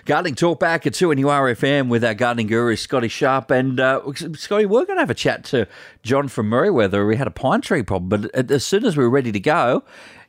Gardening 0.04 0.34
Talk 0.36 0.60
back 0.60 0.86
at 0.86 0.92
2NURFM 0.92 1.88
with 1.88 2.04
our 2.04 2.14
gardening 2.14 2.46
guru, 2.46 2.76
Scotty 2.76 3.08
Sharp. 3.08 3.50
And 3.50 3.80
uh, 3.80 4.00
Scotty, 4.14 4.64
we're 4.66 4.84
going 4.84 4.96
to 4.96 5.02
have 5.02 5.10
a 5.10 5.14
chat 5.14 5.44
to 5.46 5.66
John 6.02 6.28
from 6.28 6.48
Merewether. 6.50 7.06
We 7.06 7.16
had 7.16 7.26
a 7.26 7.32
pine 7.32 7.60
tree 7.60 7.82
problem, 7.82 8.08
but 8.08 8.50
as 8.50 8.64
soon 8.64 8.84
as 8.84 8.96
we 8.96 9.04
were 9.04 9.10
ready 9.10 9.32
to 9.32 9.40
go, 9.40 9.82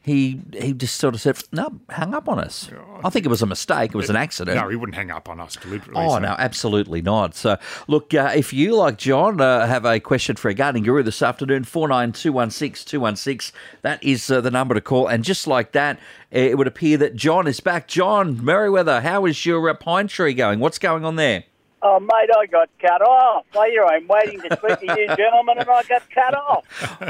he 0.03 0.41
he 0.53 0.73
just 0.73 0.97
sort 0.97 1.15
of 1.15 1.21
said, 1.21 1.41
no, 1.53 1.79
hung 1.89 2.13
up 2.13 2.27
on 2.27 2.37
us. 2.37 2.69
I 3.05 3.09
think 3.09 3.25
it 3.25 3.29
was 3.29 3.41
a 3.41 3.45
mistake. 3.45 3.91
It 3.91 3.97
was 3.97 4.09
an 4.09 4.17
accident. 4.17 4.57
No, 4.57 4.67
he 4.67 4.75
wouldn't 4.75 4.95
hang 4.95 5.11
up 5.11 5.29
on 5.29 5.39
us 5.39 5.55
deliberately. 5.55 6.03
Oh, 6.05 6.09
so- 6.15 6.19
no, 6.19 6.35
absolutely 6.37 7.01
not. 7.01 7.35
So, 7.35 7.57
look, 7.87 8.13
uh, 8.13 8.31
if 8.35 8.51
you, 8.51 8.75
like 8.75 8.97
John, 8.97 9.39
uh, 9.39 9.65
have 9.65 9.85
a 9.85 10.01
question 10.01 10.35
for 10.35 10.49
a 10.49 10.53
gardening 10.53 10.83
guru 10.83 11.03
this 11.03 11.21
afternoon, 11.21 11.63
49216 11.63 12.85
216, 12.85 13.57
that 13.81 14.03
is 14.03 14.29
uh, 14.29 14.41
the 14.41 14.51
number 14.51 14.75
to 14.75 14.81
call. 14.81 15.07
And 15.07 15.23
just 15.23 15.47
like 15.47 15.71
that, 15.71 15.99
it 16.31 16.57
would 16.57 16.67
appear 16.67 16.97
that 16.97 17.15
John 17.15 17.47
is 17.47 17.61
back. 17.61 17.87
John 17.87 18.35
Merewether, 18.35 19.01
how 19.03 19.25
is 19.25 19.45
your 19.45 19.69
uh, 19.69 19.73
pine 19.73 20.07
tree 20.09 20.33
going? 20.33 20.59
What's 20.59 20.79
going 20.79 21.05
on 21.05 21.15
there? 21.15 21.45
Oh, 21.85 21.99
mate, 21.99 22.29
I 22.37 22.45
got 22.45 22.69
cut 22.79 23.01
off. 23.01 23.45
Well, 23.53 23.65
here 23.69 23.83
I'm 23.83 24.07
waiting 24.07 24.39
to 24.39 24.57
speak 24.57 24.79
to 24.79 25.01
you, 25.01 25.07
gentlemen, 25.17 25.57
and 25.57 25.69
I 25.69 25.83
got 25.83 26.09
cut 26.09 26.33
off. 26.33 26.63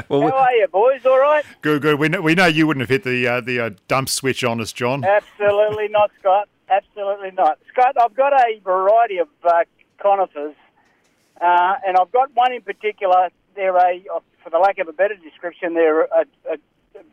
Well, 0.08 0.22
How 0.22 0.36
are 0.36 0.52
you, 0.52 0.66
boys? 0.66 1.06
All 1.06 1.20
right? 1.20 1.44
Good, 1.62 1.80
good. 1.80 1.98
We 2.00 2.08
know, 2.08 2.20
we 2.20 2.34
know 2.34 2.46
you 2.46 2.66
wouldn't 2.66 2.80
have 2.82 2.88
hit 2.90 3.04
the 3.04 3.26
uh, 3.26 3.40
the 3.40 3.60
uh, 3.60 3.70
dump 3.86 4.08
switch 4.08 4.42
on 4.42 4.60
us, 4.60 4.72
John. 4.72 5.04
Absolutely 5.04 5.88
not, 5.88 6.10
Scott. 6.18 6.48
Absolutely 6.68 7.30
not. 7.30 7.58
Scott, 7.72 7.94
I've 8.00 8.14
got 8.16 8.32
a 8.32 8.58
variety 8.64 9.18
of 9.18 9.28
uh, 9.44 9.62
conifers, 10.02 10.56
uh, 11.40 11.74
and 11.86 11.96
I've 11.96 12.10
got 12.10 12.34
one 12.34 12.52
in 12.52 12.62
particular. 12.62 13.28
They're 13.54 13.76
a, 13.76 14.02
uh, 14.12 14.20
for 14.42 14.50
the 14.50 14.58
lack 14.58 14.78
of 14.78 14.88
a 14.88 14.92
better 14.92 15.14
description, 15.14 15.74
they're 15.74 16.02
a, 16.02 16.24
a, 16.50 16.56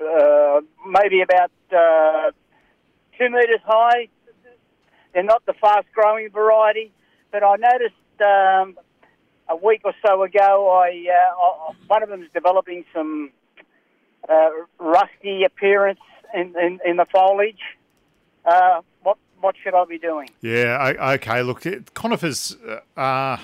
uh, 0.04 0.62
maybe 0.88 1.22
about 1.22 1.52
uh, 1.72 2.31
two 3.18 3.30
metres 3.30 3.62
high. 3.63 4.08
They're 5.13 5.24
not 5.24 5.46
the 5.46 5.54
fast-growing 5.54 6.30
variety, 6.31 6.92
but 7.31 7.44
I 7.44 7.56
noticed 7.56 7.95
um, 8.22 8.78
a 9.50 9.56
week 9.56 9.81
or 9.83 9.94
so 10.06 10.24
ago, 10.24 10.69
I, 10.69 11.06
uh, 11.10 11.72
I 11.72 11.74
one 11.88 12.04
of 12.04 12.10
them 12.10 12.22
is 12.24 12.30
developing 12.33 12.86
some 12.94 13.31
uh, 14.30 14.50
rusty 14.80 15.44
appearance 15.44 16.00
in, 16.33 16.54
in, 16.62 16.80
in 16.86 16.98
the 16.98 17.06
foliage. 17.12 17.62
Uh, 18.45 18.81
what 19.04 19.18
what 19.39 19.56
should 19.63 19.74
I 19.74 19.86
be 19.86 19.98
doing? 19.98 20.30
Yeah, 20.42 20.94
o- 21.00 21.13
okay. 21.13 21.42
Look, 21.42 21.66
conifers 21.94 22.56
uh, 22.68 22.80
are, 22.95 23.39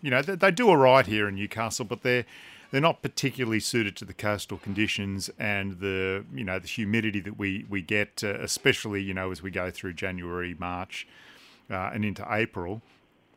you 0.00 0.10
know, 0.10 0.22
they, 0.22 0.36
they 0.36 0.50
do 0.50 0.68
all 0.68 0.76
right 0.76 1.06
here 1.06 1.28
in 1.28 1.34
Newcastle, 1.34 1.84
but 1.84 2.02
they're 2.02 2.24
they're 2.70 2.80
not 2.80 3.02
particularly 3.02 3.60
suited 3.60 3.96
to 3.96 4.04
the 4.04 4.14
coastal 4.14 4.58
conditions 4.58 5.30
and 5.38 5.80
the 5.80 6.24
you 6.34 6.44
know 6.44 6.58
the 6.58 6.68
humidity 6.68 7.20
that 7.20 7.38
we 7.38 7.64
we 7.68 7.82
get, 7.82 8.22
uh, 8.22 8.34
especially 8.40 9.02
you 9.02 9.14
know 9.14 9.30
as 9.30 9.42
we 9.42 9.50
go 9.50 9.70
through 9.70 9.94
January, 9.94 10.54
March, 10.58 11.06
uh, 11.70 11.90
and 11.92 12.04
into 12.04 12.26
April. 12.30 12.82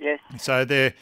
Yes. 0.02 0.20
So 0.40 0.66
there, 0.66 0.94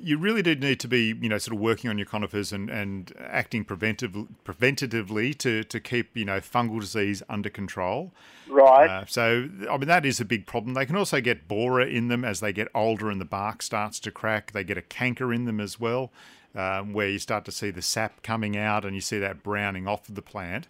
you 0.00 0.18
really 0.18 0.42
do 0.42 0.54
need 0.54 0.80
to 0.80 0.88
be, 0.88 1.16
you 1.20 1.28
know, 1.28 1.38
sort 1.38 1.54
of 1.54 1.60
working 1.60 1.88
on 1.88 1.96
your 1.96 2.06
conifers 2.06 2.52
and, 2.52 2.68
and 2.68 3.12
acting 3.20 3.64
preventive, 3.64 4.12
preventatively 4.44 5.36
to, 5.38 5.64
to 5.64 5.80
keep, 5.80 6.16
you 6.16 6.24
know, 6.24 6.40
fungal 6.40 6.80
disease 6.80 7.22
under 7.28 7.48
control. 7.48 8.12
Right. 8.48 8.90
Uh, 8.90 9.04
so, 9.06 9.48
I 9.70 9.76
mean, 9.76 9.88
that 9.88 10.04
is 10.04 10.20
a 10.20 10.24
big 10.24 10.46
problem. 10.46 10.74
They 10.74 10.86
can 10.86 10.96
also 10.96 11.20
get 11.20 11.48
borer 11.48 11.82
in 11.82 12.08
them 12.08 12.24
as 12.24 12.40
they 12.40 12.52
get 12.52 12.68
older 12.74 13.10
and 13.10 13.20
the 13.20 13.24
bark 13.24 13.62
starts 13.62 14.00
to 14.00 14.10
crack. 14.10 14.52
They 14.52 14.64
get 14.64 14.76
a 14.76 14.82
canker 14.82 15.32
in 15.32 15.44
them 15.44 15.60
as 15.60 15.78
well, 15.78 16.10
um, 16.54 16.92
where 16.92 17.08
you 17.08 17.18
start 17.18 17.44
to 17.46 17.52
see 17.52 17.70
the 17.70 17.82
sap 17.82 18.22
coming 18.22 18.56
out 18.56 18.84
and 18.84 18.94
you 18.94 19.00
see 19.00 19.18
that 19.18 19.42
browning 19.42 19.86
off 19.86 20.08
of 20.08 20.14
the 20.14 20.22
plant. 20.22 20.66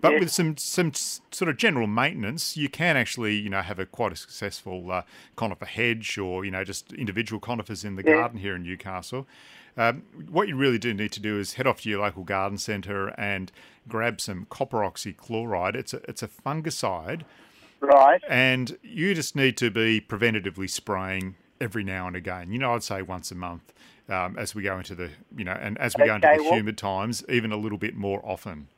But 0.00 0.12
Yes. 0.12 0.20
with 0.20 0.30
some 0.30 0.56
some 0.58 0.92
sort 0.94 1.48
of 1.48 1.56
general 1.56 1.86
maintenance, 1.86 2.56
you 2.56 2.68
can 2.68 2.96
actually 2.96 3.36
you 3.36 3.48
know 3.48 3.62
have 3.62 3.78
a 3.78 3.86
quite 3.86 4.12
a 4.12 4.16
successful 4.16 4.90
uh, 4.92 5.02
conifer 5.36 5.64
hedge 5.66 6.18
or 6.18 6.44
you 6.44 6.50
know 6.50 6.64
just 6.64 6.92
individual 6.92 7.40
conifers 7.40 7.84
in 7.84 7.96
the 7.96 8.02
Yeah. 8.04 8.12
garden 8.14 8.38
here 8.38 8.54
in 8.56 8.62
Newcastle. 8.62 9.26
Um, 9.78 10.02
what 10.30 10.48
you 10.48 10.56
really 10.56 10.78
do 10.78 10.94
need 10.94 11.12
to 11.12 11.20
do 11.20 11.38
is 11.38 11.54
head 11.54 11.66
off 11.66 11.82
to 11.82 11.90
your 11.90 12.00
local 12.00 12.24
garden 12.24 12.56
centre 12.58 13.08
and 13.18 13.52
grab 13.88 14.20
some 14.20 14.46
copper 14.48 14.78
oxychloride. 14.78 15.74
It's 15.74 15.92
a 15.94 16.00
it's 16.08 16.22
a 16.22 16.28
fungicide, 16.28 17.22
right. 17.80 18.22
and 18.28 18.78
you 18.82 19.14
just 19.14 19.34
need 19.36 19.56
to 19.58 19.70
be 19.70 20.00
preventatively 20.00 20.68
spraying 20.68 21.36
every 21.60 21.84
now 21.84 22.06
and 22.06 22.16
again. 22.16 22.52
You 22.52 22.58
know, 22.58 22.74
I'd 22.74 22.82
say 22.82 23.00
once 23.02 23.30
a 23.30 23.34
month 23.34 23.72
um, 24.08 24.36
as 24.38 24.54
we 24.54 24.62
go 24.62 24.76
into 24.78 24.94
the 24.94 25.10
you 25.36 25.44
know 25.44 25.52
and 25.60 25.76
as 25.78 25.94
we 25.98 26.04
go 26.06 26.14
into 26.16 26.28
the 26.36 26.42
well- 26.42 26.54
humid 26.54 26.76
times, 26.78 27.24
even 27.28 27.50
a 27.50 27.56
little 27.56 27.78
bit 27.78 27.94
more 27.96 28.20
often. 28.24 28.68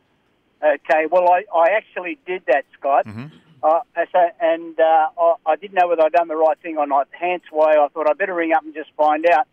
Okay. 0.63 1.07
Well, 1.11 1.31
I, 1.31 1.45
I 1.55 1.71
actually 1.77 2.19
did 2.27 2.43
that, 2.47 2.65
Scott. 2.79 3.07
Mm-hmm. 3.07 3.27
Uh, 3.63 3.81
so, 4.13 4.19
and 4.41 4.79
uh, 4.79 5.09
I, 5.21 5.35
I 5.47 5.57
didn't 5.57 5.75
know 5.75 5.89
whether 5.89 6.03
I'd 6.03 6.13
done 6.13 6.29
the 6.29 6.37
right 6.37 6.59
thing 6.61 6.79
or 6.79 6.87
not. 6.87 7.09
Hence 7.11 7.43
why 7.51 7.75
I 7.77 7.89
thought 7.89 8.09
I'd 8.09 8.19
better 8.19 8.35
ring 8.35 8.53
up 8.53 8.65
and 8.65 8.75
just 8.75 8.91
find 8.97 9.27
out. 9.27 9.47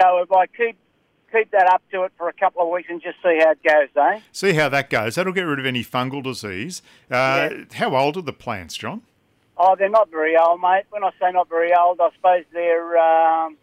So 0.00 0.18
if 0.18 0.32
I 0.32 0.46
keep 0.46 0.76
keep 1.32 1.50
that 1.50 1.66
up 1.72 1.82
to 1.92 2.04
it 2.04 2.12
for 2.16 2.28
a 2.28 2.32
couple 2.32 2.62
of 2.62 2.68
weeks 2.68 2.88
and 2.88 3.02
just 3.02 3.16
see 3.22 3.38
how 3.40 3.52
it 3.52 3.62
goes, 3.62 3.88
eh? 3.96 4.20
See 4.32 4.52
how 4.52 4.68
that 4.68 4.90
goes. 4.90 5.16
That'll 5.16 5.32
get 5.32 5.42
rid 5.42 5.58
of 5.58 5.66
any 5.66 5.84
fungal 5.84 6.22
disease. 6.22 6.82
Uh, 7.10 7.50
How 7.74 7.96
old 7.96 8.16
are 8.16 8.22
the 8.22 8.32
plants, 8.32 8.76
John? 8.76 9.02
Oh, 9.58 9.74
they're 9.76 9.88
not 9.88 10.10
very 10.10 10.36
old, 10.36 10.60
mate. 10.60 10.84
When 10.90 11.02
I 11.02 11.10
say 11.20 11.32
not 11.32 11.48
very 11.48 11.72
old, 11.74 12.00
I 12.00 12.10
suppose 12.14 12.44
they're 12.52 12.98
um, 12.98 13.56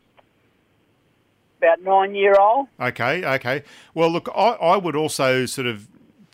about 1.59 1.81
nine 1.81 2.15
year 2.15 2.35
old. 2.39 2.67
Okay, 2.79 3.23
okay. 3.23 3.63
Well, 3.93 4.09
look, 4.09 4.27
I, 4.35 4.51
I 4.51 4.77
would 4.77 4.95
also 4.95 5.45
sort 5.45 5.67
of 5.67 5.87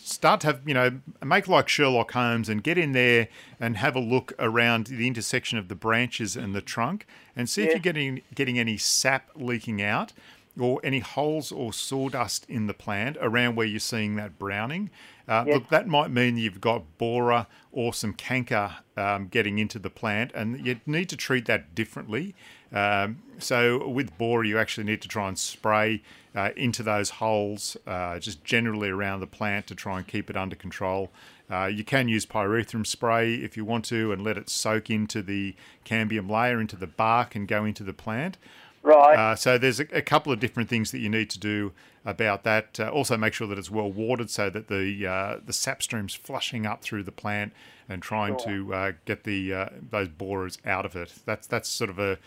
start 0.09 0.41
to 0.41 0.47
have, 0.47 0.61
you 0.65 0.73
know, 0.73 0.99
make 1.23 1.47
like 1.47 1.69
Sherlock 1.69 2.11
Holmes 2.11 2.49
and 2.49 2.63
get 2.63 2.77
in 2.77 2.91
there 2.93 3.27
and 3.59 3.77
have 3.77 3.95
a 3.95 3.99
look 3.99 4.33
around 4.39 4.87
the 4.87 5.07
intersection 5.07 5.57
of 5.57 5.67
the 5.67 5.75
branches 5.75 6.35
and 6.35 6.53
the 6.55 6.61
trunk 6.61 7.05
and 7.35 7.49
see 7.49 7.63
if 7.63 7.69
you're 7.69 7.79
getting 7.79 8.21
getting 8.35 8.57
any 8.59 8.77
sap 8.77 9.29
leaking 9.35 9.81
out 9.81 10.13
or 10.59 10.81
any 10.83 10.99
holes 10.99 11.51
or 11.51 11.71
sawdust 11.71 12.45
in 12.49 12.67
the 12.67 12.73
plant 12.73 13.17
around 13.21 13.55
where 13.55 13.65
you're 13.67 13.79
seeing 13.79 14.15
that 14.15 14.37
browning. 14.37 14.89
Uh, 15.27 15.43
Yes. 15.45 15.53
Look, 15.55 15.69
that 15.69 15.87
might 15.87 16.09
mean 16.09 16.37
you've 16.37 16.59
got 16.59 16.97
borer 16.97 17.45
or 17.71 17.93
some 17.93 18.13
canker 18.13 18.77
um, 18.97 19.27
getting 19.27 19.59
into 19.59 19.77
the 19.77 19.89
plant, 19.91 20.31
and 20.33 20.65
you 20.65 20.81
need 20.87 21.07
to 21.09 21.15
treat 21.15 21.45
that 21.45 21.75
differently. 21.75 22.33
Um, 22.71 23.21
so 23.39 23.87
with 23.87 24.17
borer, 24.17 24.43
you 24.43 24.57
actually 24.57 24.83
need 24.85 25.01
to 25.01 25.07
try 25.07 25.27
and 25.27 25.37
spray 25.37 26.01
uh, 26.35 26.51
into 26.55 26.83
those 26.83 27.09
holes, 27.09 27.77
uh, 27.87 28.19
just 28.19 28.43
generally 28.43 28.89
around 28.89 29.21
the 29.21 29.27
plant 29.27 29.67
to 29.67 29.75
try 29.75 29.97
and 29.97 30.07
keep 30.07 30.29
it 30.29 30.37
under 30.37 30.55
control. 30.55 31.09
Uh, 31.49 31.65
you 31.65 31.83
can 31.83 32.07
use 32.07 32.25
pyrethrum 32.25 32.85
spray 32.85 33.33
if 33.33 33.57
you 33.57 33.65
want 33.65 33.83
to, 33.85 34.11
and 34.11 34.23
let 34.23 34.37
it 34.37 34.49
soak 34.49 34.89
into 34.89 35.21
the 35.21 35.55
cambium 35.83 36.29
layer, 36.29 36.61
into 36.61 36.75
the 36.75 36.87
bark, 36.87 37.35
and 37.35 37.47
go 37.47 37.65
into 37.65 37.83
the 37.83 37.93
plant. 37.93 38.37
Right. 38.83 39.17
Uh, 39.17 39.35
so 39.35 39.57
there's 39.57 39.79
a, 39.79 39.87
a 39.91 40.01
couple 40.01 40.31
of 40.31 40.39
different 40.39 40.69
things 40.69 40.91
that 40.91 40.99
you 40.99 41.09
need 41.09 41.29
to 41.31 41.39
do 41.39 41.73
about 42.05 42.43
that. 42.43 42.79
Uh, 42.79 42.89
also, 42.89 43.17
make 43.17 43.33
sure 43.33 43.47
that 43.47 43.57
it's 43.57 43.71
well 43.71 43.91
watered 43.91 44.29
so 44.29 44.49
that 44.49 44.67
the 44.67 45.05
uh, 45.05 45.37
the 45.45 45.53
sap 45.53 45.81
stream's 45.81 46.13
flushing 46.13 46.65
up 46.65 46.81
through 46.81 47.03
the 47.03 47.11
plant 47.11 47.51
and 47.89 48.01
trying 48.01 48.37
to 48.37 48.73
uh, 48.73 48.91
get 49.05 49.23
the 49.23 49.53
uh, 49.53 49.69
those 49.89 50.07
borers 50.07 50.59
out 50.65 50.85
of 50.85 50.95
it. 50.95 51.13
That's 51.25 51.47
that's 51.47 51.67
sort 51.67 51.89
of 51.89 51.99
a, 51.99 52.19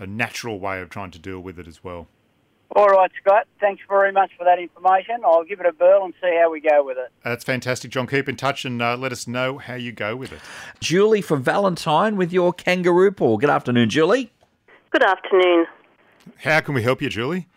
a 0.00 0.06
natural 0.06 0.58
way 0.58 0.80
of 0.80 0.88
trying 0.88 1.12
to 1.12 1.18
deal 1.18 1.38
with 1.38 1.58
it 1.58 1.68
as 1.68 1.84
well. 1.84 2.08
All 2.76 2.86
right, 2.86 3.10
Scott. 3.20 3.46
Thanks 3.60 3.82
very 3.88 4.12
much 4.12 4.30
for 4.38 4.44
that 4.44 4.58
information. 4.60 5.16
I'll 5.24 5.44
give 5.44 5.60
it 5.60 5.66
a 5.66 5.72
burl 5.72 6.04
and 6.04 6.14
see 6.22 6.38
how 6.40 6.50
we 6.50 6.60
go 6.60 6.84
with 6.84 6.98
it. 6.98 7.10
That's 7.24 7.44
fantastic, 7.44 7.90
John. 7.90 8.06
Keep 8.06 8.28
in 8.28 8.36
touch 8.36 8.64
and 8.64 8.80
uh, 8.80 8.96
let 8.96 9.10
us 9.10 9.26
know 9.26 9.58
how 9.58 9.74
you 9.74 9.90
go 9.90 10.14
with 10.14 10.32
it. 10.32 10.38
Julie 10.78 11.20
from 11.20 11.42
Valentine 11.42 12.16
with 12.16 12.32
your 12.32 12.52
kangaroo 12.52 13.10
paw. 13.10 13.36
Good 13.38 13.50
afternoon, 13.50 13.90
Julie. 13.90 14.32
Good 14.90 15.02
afternoon. 15.02 15.66
How 16.38 16.60
can 16.60 16.74
we 16.74 16.82
help 16.82 17.02
you, 17.02 17.08
Julie? 17.08 17.48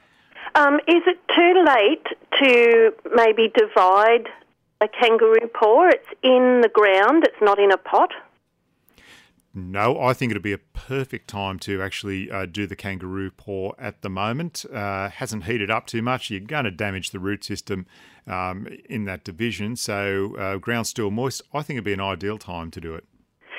Um, 0.56 0.76
is 0.88 1.04
it 1.06 1.20
too 1.36 1.64
late 1.66 2.06
to 2.42 2.94
maybe 3.16 3.52
divide 3.56 4.30
a 4.82 4.88
kangaroo 4.88 5.48
paw? 5.54 5.90
It's 5.90 6.08
in 6.24 6.62
the 6.62 6.70
ground, 6.70 7.24
it's 7.24 7.42
not 7.42 7.60
in 7.60 7.72
a 7.72 7.78
pot. 7.78 8.12
No, 9.56 10.02
I 10.02 10.14
think 10.14 10.32
it'll 10.32 10.42
be 10.42 10.54
a 10.54 10.58
perfect 10.58 11.28
time 11.28 11.60
to 11.60 11.80
actually 11.82 12.32
uh, 12.32 12.48
do 12.48 12.66
the 12.66 12.76
kangaroo 12.76 13.30
paw 13.30 13.74
at 13.78 14.02
the 14.02 14.10
moment. 14.10 14.66
Uh, 14.74 15.10
hasn't 15.10 15.44
heated 15.44 15.70
up 15.70 15.86
too 15.86 16.02
much. 16.02 16.32
You're 16.32 16.40
going 16.40 16.66
to 16.66 16.72
damage 16.72 17.12
the 17.12 17.20
root 17.20 17.44
system 17.44 17.86
um, 18.26 18.68
in 18.90 19.06
that 19.06 19.24
division. 19.24 19.76
So, 19.76 20.36
uh, 20.38 20.58
ground 20.58 20.88
still 20.88 21.12
moist. 21.12 21.44
I 21.54 21.62
think 21.62 21.78
it'd 21.78 21.84
be 21.84 21.94
an 21.94 22.02
ideal 22.02 22.40
time 22.40 22.72
to 22.72 22.82
do 22.82 22.96
it. 22.96 23.06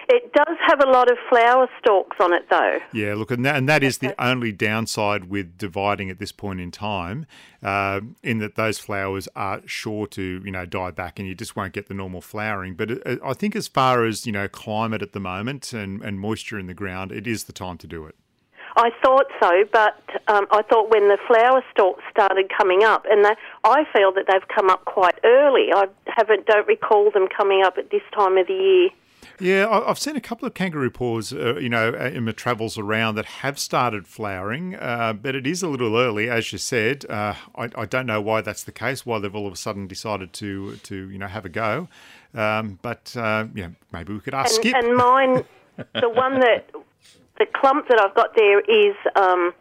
It 0.08 0.32
does 0.32 0.56
have 0.66 0.80
a 0.80 0.90
lot 0.90 1.10
of 1.10 1.16
flower 1.28 1.66
stalks 1.80 2.16
on 2.20 2.32
it, 2.34 2.44
though. 2.50 2.78
Yeah, 2.92 3.14
look, 3.14 3.30
and 3.30 3.44
that, 3.46 3.56
and 3.56 3.68
that 3.68 3.82
is 3.82 3.98
the 3.98 4.14
only 4.22 4.52
downside 4.52 5.30
with 5.30 5.56
dividing 5.56 6.10
at 6.10 6.18
this 6.18 6.32
point 6.32 6.60
in 6.60 6.70
time, 6.70 7.26
uh, 7.62 8.00
in 8.22 8.38
that 8.38 8.54
those 8.54 8.78
flowers 8.78 9.28
are 9.34 9.62
sure 9.66 10.06
to, 10.08 10.42
you 10.44 10.50
know, 10.50 10.66
die 10.66 10.90
back, 10.90 11.18
and 11.18 11.26
you 11.26 11.34
just 11.34 11.56
won't 11.56 11.72
get 11.72 11.88
the 11.88 11.94
normal 11.94 12.20
flowering. 12.20 12.74
But 12.74 13.06
uh, 13.06 13.16
I 13.24 13.32
think, 13.32 13.56
as 13.56 13.66
far 13.66 14.04
as 14.04 14.26
you 14.26 14.32
know, 14.32 14.46
climate 14.48 15.00
at 15.00 15.12
the 15.12 15.20
moment 15.20 15.72
and, 15.72 16.02
and 16.02 16.20
moisture 16.20 16.58
in 16.58 16.66
the 16.66 16.74
ground, 16.74 17.10
it 17.10 17.26
is 17.26 17.44
the 17.44 17.52
time 17.52 17.78
to 17.78 17.86
do 17.86 18.04
it. 18.06 18.14
I 18.76 18.90
thought 19.02 19.26
so, 19.40 19.64
but 19.72 20.02
um, 20.26 20.46
I 20.50 20.62
thought 20.62 20.90
when 20.90 21.08
the 21.08 21.18
flower 21.28 21.62
stalks 21.70 22.02
started 22.10 22.50
coming 22.56 22.82
up, 22.82 23.04
and 23.08 23.24
they, 23.24 23.34
I 23.62 23.84
feel 23.96 24.12
that 24.14 24.24
they've 24.26 24.48
come 24.54 24.68
up 24.68 24.84
quite 24.84 25.18
early. 25.24 25.68
I 25.72 25.86
haven't, 26.08 26.46
don't 26.46 26.66
recall 26.66 27.10
them 27.12 27.28
coming 27.28 27.62
up 27.64 27.78
at 27.78 27.90
this 27.90 28.02
time 28.12 28.36
of 28.36 28.48
the 28.48 28.52
year. 28.52 28.90
Yeah, 29.40 29.66
I- 29.66 29.90
I've 29.90 29.98
seen 29.98 30.16
a 30.16 30.20
couple 30.20 30.46
of 30.46 30.54
kangaroo 30.54 30.90
paws, 30.90 31.32
uh, 31.32 31.56
you 31.56 31.68
know, 31.68 31.88
uh, 31.88 32.04
in 32.04 32.24
my 32.24 32.32
travels 32.32 32.78
around 32.78 33.16
that 33.16 33.24
have 33.26 33.58
started 33.58 34.06
flowering, 34.06 34.76
uh, 34.76 35.12
but 35.12 35.34
it 35.34 35.46
is 35.46 35.62
a 35.62 35.68
little 35.68 35.96
early, 35.96 36.30
as 36.30 36.52
you 36.52 36.58
said. 36.58 37.04
Uh, 37.10 37.34
I, 37.56 37.70
I 37.76 37.84
don't 37.86 38.06
know 38.06 38.20
why 38.20 38.40
that's 38.42 38.62
the 38.64 38.72
case, 38.72 39.04
why 39.04 39.18
they've 39.18 39.34
all 39.34 39.46
of 39.46 39.52
a 39.52 39.56
sudden 39.56 39.86
decided 39.86 40.32
to, 40.34 40.76
to 40.76 41.10
you 41.10 41.18
know, 41.18 41.26
have 41.26 41.44
a 41.44 41.48
go. 41.48 41.88
Um, 42.34 42.78
but 42.82 43.14
uh, 43.16 43.46
you 43.54 43.74
maybe 43.92 44.12
we 44.12 44.20
could 44.20 44.34
ask 44.34 44.54
And, 44.56 44.64
Skip. 44.64 44.74
and 44.76 44.96
mine, 44.96 45.44
the 46.00 46.08
one 46.08 46.40
that, 46.40 46.70
the 47.38 47.46
clump 47.46 47.88
that 47.88 48.00
I've 48.00 48.14
got 48.14 48.36
there 48.36 48.60
is, 48.60 48.94
um, 49.16 49.52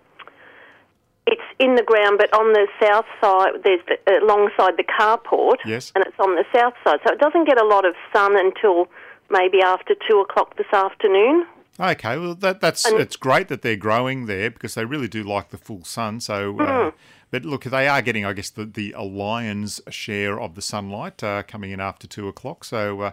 it's 1.25 1.41
in 1.57 1.75
the 1.75 1.83
ground, 1.83 2.17
but 2.19 2.31
on 2.37 2.53
the 2.53 2.67
south 2.81 3.05
side, 3.21 3.53
there's 3.63 3.79
the, 3.87 3.97
alongside 4.23 4.77
the 4.77 4.83
carport, 4.83 5.55
Yes. 5.65 5.91
and 5.95 6.03
it's 6.05 6.19
on 6.19 6.35
the 6.35 6.43
south 6.53 6.73
side, 6.83 6.99
so 7.07 7.13
it 7.13 7.19
doesn't 7.19 7.45
get 7.47 7.59
a 7.59 7.65
lot 7.65 7.85
of 7.85 7.95
sun 8.13 8.37
until 8.37 8.87
maybe 9.33 9.61
after 9.61 9.95
two 10.09 10.19
o'clock 10.19 10.55
this 10.55 10.71
afternoon. 10.71 11.45
Okay, 11.79 12.17
well 12.19 12.35
that 12.35 12.61
that's 12.61 12.85
it's 12.85 13.15
great 13.15 13.47
that 13.47 13.63
they're 13.63 13.75
growing 13.75 14.27
there 14.27 14.51
because 14.51 14.75
they 14.75 14.85
really 14.85 15.07
do 15.07 15.23
like 15.23 15.49
the 15.49 15.57
full 15.57 15.83
sun. 15.83 16.19
So, 16.19 16.59
uh, 16.59 16.91
but 17.31 17.43
look, 17.43 17.63
they 17.63 17.87
are 17.87 18.01
getting, 18.03 18.25
I 18.25 18.33
guess, 18.33 18.51
the 18.51 18.65
the 18.65 18.93
lion's 18.95 19.81
share 19.89 20.39
of 20.39 20.53
the 20.53 20.61
sunlight 20.61 21.23
uh, 21.23 21.41
coming 21.43 21.71
in 21.71 21.79
after 21.79 22.07
two 22.07 22.27
o'clock. 22.27 22.63
So 22.63 23.01
uh, 23.01 23.11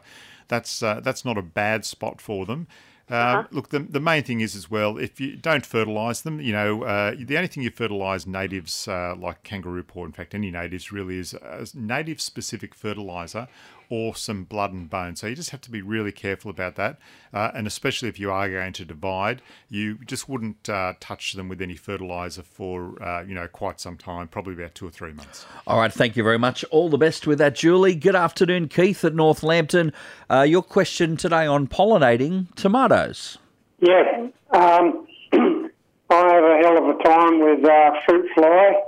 that's 0.48 0.82
uh, 0.82 1.00
that's 1.00 1.24
not 1.24 1.38
a 1.38 1.42
bad 1.42 1.86
spot 1.86 2.20
for 2.20 2.44
them. 2.44 2.66
Um, 3.08 3.48
Look, 3.50 3.70
the, 3.70 3.80
the 3.80 3.98
main 3.98 4.22
thing 4.22 4.40
is 4.40 4.54
as 4.54 4.70
well, 4.70 4.96
if 4.96 5.20
you 5.20 5.34
don't 5.34 5.66
fertilise 5.66 6.20
them, 6.20 6.40
you 6.40 6.52
know, 6.52 6.84
uh, 6.84 7.16
the 7.18 7.36
only 7.36 7.48
thing 7.48 7.64
you 7.64 7.70
fertilise 7.70 8.24
natives 8.24 8.86
uh, 8.86 9.16
like 9.18 9.42
kangaroo 9.42 9.82
paw, 9.82 10.04
in 10.04 10.12
fact, 10.12 10.32
any 10.32 10.50
natives 10.52 10.92
really 10.92 11.18
is 11.18 11.34
a 11.34 11.66
native 11.74 12.20
specific 12.20 12.72
fertiliser 12.72 13.48
or 13.90 14.14
some 14.14 14.44
blood 14.44 14.72
and 14.72 14.88
bone. 14.88 15.16
So 15.16 15.26
you 15.26 15.34
just 15.34 15.50
have 15.50 15.60
to 15.62 15.70
be 15.70 15.82
really 15.82 16.12
careful 16.12 16.50
about 16.50 16.76
that. 16.76 16.98
Uh, 17.34 17.50
and 17.54 17.66
especially 17.66 18.08
if 18.08 18.18
you 18.20 18.30
are 18.30 18.48
going 18.48 18.72
to 18.72 18.84
divide, 18.84 19.42
you 19.68 19.98
just 20.06 20.28
wouldn't 20.28 20.68
uh, 20.68 20.94
touch 21.00 21.32
them 21.32 21.48
with 21.48 21.60
any 21.60 21.74
fertiliser 21.74 22.42
for, 22.42 23.02
uh, 23.02 23.22
you 23.22 23.34
know, 23.34 23.48
quite 23.48 23.80
some 23.80 23.96
time, 23.96 24.28
probably 24.28 24.54
about 24.54 24.76
two 24.76 24.86
or 24.86 24.90
three 24.90 25.12
months. 25.12 25.44
All 25.66 25.78
right, 25.78 25.92
thank 25.92 26.16
you 26.16 26.22
very 26.22 26.38
much. 26.38 26.64
All 26.70 26.88
the 26.88 26.98
best 26.98 27.26
with 27.26 27.38
that, 27.38 27.56
Julie. 27.56 27.96
Good 27.96 28.16
afternoon, 28.16 28.68
Keith 28.68 29.04
at 29.04 29.14
North 29.14 29.42
Lambton. 29.42 29.92
Uh, 30.30 30.42
your 30.42 30.62
question 30.62 31.16
today 31.16 31.46
on 31.46 31.66
pollinating 31.66 32.54
tomatoes. 32.54 33.38
Yeah, 33.80 34.28
um, 34.52 35.06
I 36.10 36.32
have 36.32 36.44
a 36.44 36.58
hell 36.62 36.78
of 36.78 36.96
a 36.96 37.02
time 37.02 37.40
with 37.40 37.64
uh, 37.64 37.90
fruit 38.06 38.28
fly, 38.34 38.82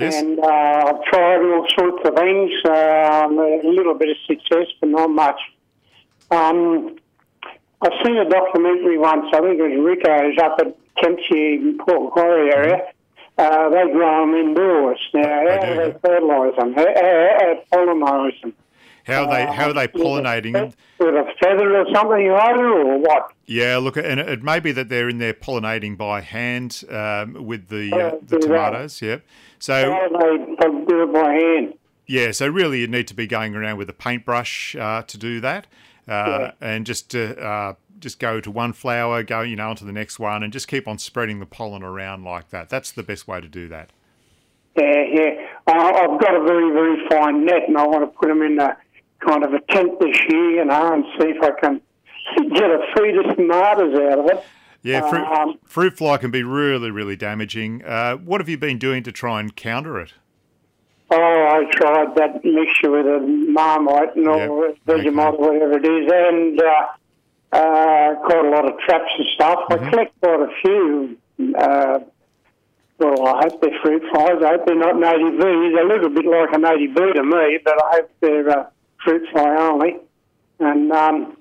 Yes. 0.00 0.22
and 0.22 0.38
uh, 0.38 0.44
I've 0.44 1.02
tried 1.04 1.40
all 1.40 1.66
sorts 1.78 2.08
of 2.08 2.14
things. 2.14 2.50
Um, 2.64 3.38
a 3.38 3.60
little 3.64 3.94
bit 3.94 4.10
of 4.10 4.16
success, 4.26 4.66
but 4.80 4.88
not 4.88 5.10
much. 5.10 5.40
Um, 6.30 6.96
I've 7.82 7.92
seen 8.04 8.16
a 8.16 8.28
documentary 8.28 8.98
once. 8.98 9.26
I 9.32 9.40
think 9.40 9.58
it 9.58 9.62
was 9.62 9.84
Rico's 9.84 10.38
up 10.42 10.58
at 10.60 10.76
Kempsey, 10.96 11.78
Port 11.78 12.02
Macquarie 12.02 12.52
area. 12.54 12.92
Uh, 13.38 13.70
they 13.70 13.90
grow 13.90 14.26
them 14.26 14.34
indoors. 14.34 15.00
Now, 15.14 15.22
how 15.22 15.64
do, 15.64 15.74
they 15.76 15.98
fertilise 15.98 16.56
them? 16.58 16.74
How, 16.74 16.84
how, 16.84 17.38
how 17.40 17.62
pollinise 17.72 18.40
them? 18.42 18.54
How 19.04 19.24
are 19.24 19.30
they, 19.30 19.46
how 19.52 19.68
are 19.68 19.72
they 19.72 19.88
With 19.92 19.94
a 19.94 19.98
pollinating 19.98 20.52
them? 20.52 20.70
fe- 20.70 20.76
With 20.98 21.14
a 21.14 21.26
feather 21.42 21.76
or 21.76 21.86
something 21.94 22.28
or 22.28 22.98
what? 22.98 23.32
Yeah, 23.46 23.78
look, 23.78 23.96
and 23.96 24.20
it 24.20 24.42
may 24.42 24.60
be 24.60 24.72
that 24.72 24.88
they're 24.88 25.08
in 25.08 25.18
there 25.18 25.34
pollinating 25.34 25.96
by 25.96 26.20
hand 26.20 26.84
um, 26.90 27.46
with 27.46 27.68
the 27.68 27.92
uh, 27.92 28.18
the 28.26 28.38
tomatoes. 28.38 29.00
Yep. 29.02 29.24
So 29.58 29.74
they 30.60 30.66
do 30.86 31.02
it 31.02 31.12
by 31.12 31.32
hand? 31.32 31.74
yeah, 32.06 32.30
so 32.32 32.48
really 32.48 32.80
you 32.80 32.86
need 32.86 33.06
to 33.08 33.14
be 33.14 33.26
going 33.26 33.54
around 33.54 33.78
with 33.78 33.88
a 33.90 33.92
paintbrush 33.92 34.74
uh, 34.76 35.02
to 35.02 35.18
do 35.18 35.40
that, 35.40 35.66
uh, 36.08 36.50
and 36.60 36.86
just 36.86 37.10
to, 37.10 37.40
uh, 37.40 37.74
just 37.98 38.18
go 38.18 38.40
to 38.40 38.50
one 38.50 38.72
flower, 38.72 39.22
go 39.22 39.42
you 39.42 39.56
know 39.56 39.70
onto 39.70 39.84
the 39.84 39.92
next 39.92 40.18
one, 40.18 40.42
and 40.42 40.52
just 40.52 40.66
keep 40.68 40.88
on 40.88 40.98
spreading 40.98 41.40
the 41.40 41.46
pollen 41.46 41.82
around 41.82 42.24
like 42.24 42.50
that. 42.50 42.68
That's 42.68 42.90
the 42.90 43.02
best 43.02 43.28
way 43.28 43.40
to 43.40 43.48
do 43.48 43.68
that. 43.68 43.90
Yeah, 44.76 45.04
yeah. 45.12 45.46
I've 45.66 46.20
got 46.20 46.34
a 46.34 46.42
very, 46.44 46.72
very 46.72 47.08
fine 47.08 47.44
net, 47.44 47.68
and 47.68 47.76
I 47.76 47.86
want 47.86 48.02
to 48.02 48.06
put 48.18 48.28
them 48.28 48.42
in 48.42 48.58
a 48.58 48.76
kind 49.26 49.44
of 49.44 49.52
a 49.54 49.60
tent 49.72 49.98
this 50.00 50.16
year, 50.28 50.50
you 50.56 50.64
know, 50.64 50.92
and 50.92 51.04
see 51.18 51.28
if 51.28 51.42
I 51.42 51.50
can 51.60 51.80
get 52.54 52.70
a 52.70 52.80
feed 52.96 53.16
of 53.16 53.36
tomatoes 53.36 53.98
out 54.12 54.18
of 54.18 54.26
it. 54.26 54.44
Yeah, 54.82 55.08
fruit, 55.10 55.24
Um, 55.26 55.58
fruit 55.64 55.96
fly 55.98 56.16
can 56.16 56.30
be 56.30 56.42
really, 56.42 56.90
really 56.90 57.16
damaging. 57.16 57.84
Uh, 57.84 58.16
what 58.16 58.40
have 58.40 58.48
you 58.48 58.56
been 58.56 58.78
doing 58.78 59.02
to 59.02 59.12
try 59.12 59.38
and 59.40 59.54
counter 59.54 60.00
it? 60.00 60.14
Oh, 61.10 61.16
I 61.16 61.64
tried 61.72 62.14
that 62.14 62.44
mixture 62.44 62.90
with 62.90 63.04
a 63.06 63.18
marmite 63.20 64.14
and 64.16 64.28
all 64.28 64.38
Yep, 64.68 64.76
Vegemite, 64.86 65.34
okay. 65.34 65.42
whatever 65.42 65.72
it 65.76 65.84
is, 65.84 66.10
and 66.12 66.60
uh, 66.62 66.86
uh, 67.52 68.14
caught 68.26 68.44
a 68.46 68.48
lot 68.48 68.64
of 68.64 68.78
traps 68.78 69.10
and 69.18 69.26
stuff. 69.34 69.58
Mm-hmm. 69.68 69.84
I 69.84 69.90
collect 69.90 70.20
quite 70.20 70.40
a 70.40 70.48
few. 70.62 71.16
Uh, 71.58 71.98
well, 73.00 73.26
I 73.26 73.42
hope 73.42 73.60
they're 73.60 73.78
fruit 73.82 74.02
flies. 74.12 74.42
I 74.44 74.50
hope 74.50 74.66
they're 74.66 74.76
not 74.76 74.96
native 74.98 75.32
bees. 75.32 75.72
They're 75.74 75.84
a 75.84 75.88
little 75.88 76.10
bit 76.10 76.26
like 76.26 76.52
a 76.54 76.58
native 76.58 76.94
bee 76.94 77.12
to 77.14 77.24
me, 77.24 77.58
but 77.64 77.74
I 77.82 77.90
hope 77.96 78.10
they're 78.20 78.48
uh, 78.50 78.66
fruit 79.04 79.28
fly 79.30 79.56
only. 79.56 79.96
And 80.58 80.92
um, 80.92 81.36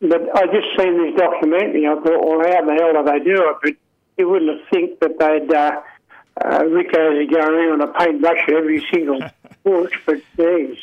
but 0.00 0.34
I 0.34 0.46
just 0.46 0.68
seen 0.78 0.96
this 0.96 1.18
documentary. 1.18 1.86
I 1.86 1.94
thought, 1.94 2.24
well, 2.24 2.40
how 2.40 2.64
the 2.64 2.74
hell 2.74 3.02
do 3.02 3.10
they 3.10 3.24
do 3.24 3.50
it? 3.50 3.56
But 3.62 3.74
you 4.16 4.28
wouldn't 4.28 4.58
have 4.58 4.68
think 4.70 4.98
that 5.00 5.18
they'd 5.18 5.54
uh, 5.54 5.80
uh, 6.42 6.64
Rico's 6.64 7.18
would 7.18 7.30
go 7.30 7.40
around 7.40 7.80
with 7.80 7.88
a 7.88 7.92
paintbrush 7.92 8.48
every 8.48 8.86
single 8.92 9.20
bush. 9.64 9.92
But 10.06 10.22
geez. 10.36 10.78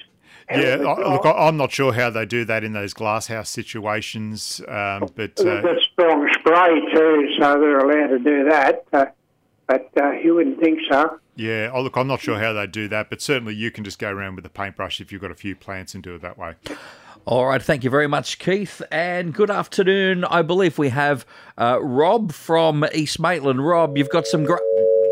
Yeah, 0.50 0.77
look, 0.77 1.25
I'm 1.25 1.58
not 1.58 1.74
sure 1.74 1.92
how 1.92 2.10
they 2.10 2.25
do 2.25 2.46
that 2.46 2.63
in 2.63 2.72
those 2.72 2.94
glasshouse 2.94 3.50
situations, 3.50 4.62
um, 4.66 5.10
but 5.13 5.38
uh, 5.42 5.62
got 5.62 5.82
strong 5.92 6.30
spray 6.39 6.80
too, 6.94 7.36
so 7.38 7.60
they're 7.60 7.80
allowed 7.80 8.08
to 8.08 8.20
do 8.20 8.46
that. 8.46 8.86
Uh, 8.94 9.08
but 9.68 9.89
uh, 10.00 10.12
you 10.12 10.36
wouldn't 10.36 10.62
think 10.62 10.80
so. 10.89 11.20
Yeah, 11.38 11.72
oh, 11.74 11.82
look, 11.82 11.96
I'm 11.96 12.08
not 12.08 12.20
sure 12.20 12.39
how 12.39 12.51
they 12.53 12.67
do 12.67 12.88
that, 12.89 13.10
but 13.10 13.22
certainly 13.22 13.56
you 13.56 13.72
can 13.72 13.84
just 13.84 14.00
go 14.00 14.10
around 14.10 14.36
with 14.36 14.46
a 14.46 14.50
paintbrush 14.50 15.00
if 15.00 15.12
you've 15.12 15.22
got 15.22 15.32
a 15.32 15.36
few 15.36 15.56
plants 15.56 15.94
and 15.94 16.03
do 16.03 16.15
it 16.15 16.22
that 16.22 16.38
way. 16.38 16.56
All 17.25 17.46
right, 17.46 17.62
thank 17.62 17.84
you 17.84 17.89
very 17.89 18.08
much, 18.08 18.39
Keith, 18.39 18.82
and 18.91 19.34
good 19.34 19.51
afternoon. 19.51 20.24
I 20.25 20.41
believe 20.41 20.77
we 20.77 20.89
have 20.89 21.25
uh, 21.58 21.79
Rob 21.82 22.32
from 22.32 22.86
East 22.94 23.20
Maitland. 23.20 23.65
Rob, 23.65 23.98
you've 23.98 24.10
got 24.10 24.25
some. 24.25 24.46
Gra- 24.46 24.60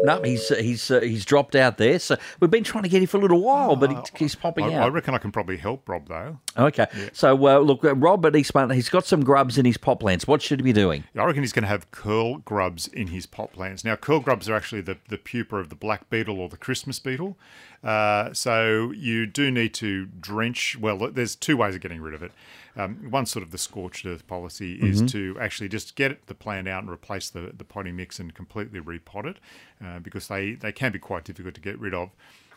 no, 0.03 0.21
he's 0.23 0.49
he's 0.49 0.91
uh, 0.91 0.99
he's 1.01 1.25
dropped 1.25 1.55
out 1.55 1.77
there. 1.77 1.99
So 1.99 2.17
we've 2.39 2.51
been 2.51 2.63
trying 2.63 2.83
to 2.83 2.89
get 2.89 3.01
him 3.01 3.07
for 3.07 3.17
a 3.17 3.21
little 3.21 3.41
while, 3.41 3.75
but 3.75 3.91
he, 3.91 3.97
he's 4.17 4.35
popping 4.35 4.65
I, 4.65 4.73
out. 4.73 4.83
I 4.83 4.87
reckon 4.87 5.13
I 5.13 5.17
can 5.17 5.31
probably 5.31 5.57
help 5.57 5.87
Rob 5.87 6.07
though. 6.07 6.39
Okay, 6.57 6.85
so 7.13 7.35
uh, 7.47 7.59
look, 7.59 7.83
uh, 7.83 7.95
Rob 7.95 8.25
at 8.25 8.35
East 8.35 8.51
he's 8.71 8.89
got 8.89 9.05
some 9.05 9.23
grubs 9.23 9.57
in 9.57 9.65
his 9.65 9.77
pot 9.77 9.99
plants. 9.99 10.27
What 10.27 10.41
should 10.41 10.59
he 10.59 10.63
be 10.63 10.73
doing? 10.73 11.03
I 11.15 11.23
reckon 11.23 11.43
he's 11.43 11.53
going 11.53 11.63
to 11.63 11.69
have 11.69 11.91
curl 11.91 12.37
grubs 12.37 12.87
in 12.87 13.07
his 13.07 13.25
pot 13.25 13.51
plants. 13.53 13.83
Now, 13.83 13.95
curl 13.95 14.19
grubs 14.19 14.49
are 14.49 14.55
actually 14.55 14.81
the, 14.81 14.97
the 15.09 15.17
pupa 15.17 15.57
of 15.57 15.69
the 15.69 15.75
black 15.75 16.09
beetle 16.09 16.39
or 16.39 16.49
the 16.49 16.57
Christmas 16.57 16.99
beetle. 16.99 17.37
Uh, 17.83 18.33
so 18.33 18.91
you 18.91 19.25
do 19.25 19.51
need 19.51 19.73
to 19.75 20.05
drench. 20.05 20.77
Well, 20.79 20.97
there's 20.97 21.35
two 21.35 21.57
ways 21.57 21.75
of 21.75 21.81
getting 21.81 22.01
rid 22.01 22.13
of 22.13 22.23
it. 22.23 22.31
Um, 22.77 23.09
one 23.09 23.25
sort 23.25 23.43
of 23.43 23.51
the 23.51 23.57
scorched 23.57 24.05
earth 24.05 24.27
policy 24.27 24.73
is 24.75 25.01
to 25.11 25.37
actually 25.39 25.69
just 25.69 25.95
get 25.95 26.27
the 26.27 26.35
plant 26.35 26.67
out 26.67 26.83
and 26.83 26.91
replace 26.91 27.29
the, 27.29 27.53
the 27.55 27.63
potting 27.63 27.95
mix 27.95 28.19
and 28.19 28.33
completely 28.33 28.81
repot 28.81 29.25
it 29.25 29.37
uh, 29.83 29.99
because 29.99 30.27
they, 30.27 30.53
they 30.53 30.71
can 30.71 30.91
be 30.91 30.99
quite 30.99 31.23
difficult 31.23 31.55
to 31.55 31.61
get 31.61 31.79
rid 31.79 31.93
of. 31.93 32.09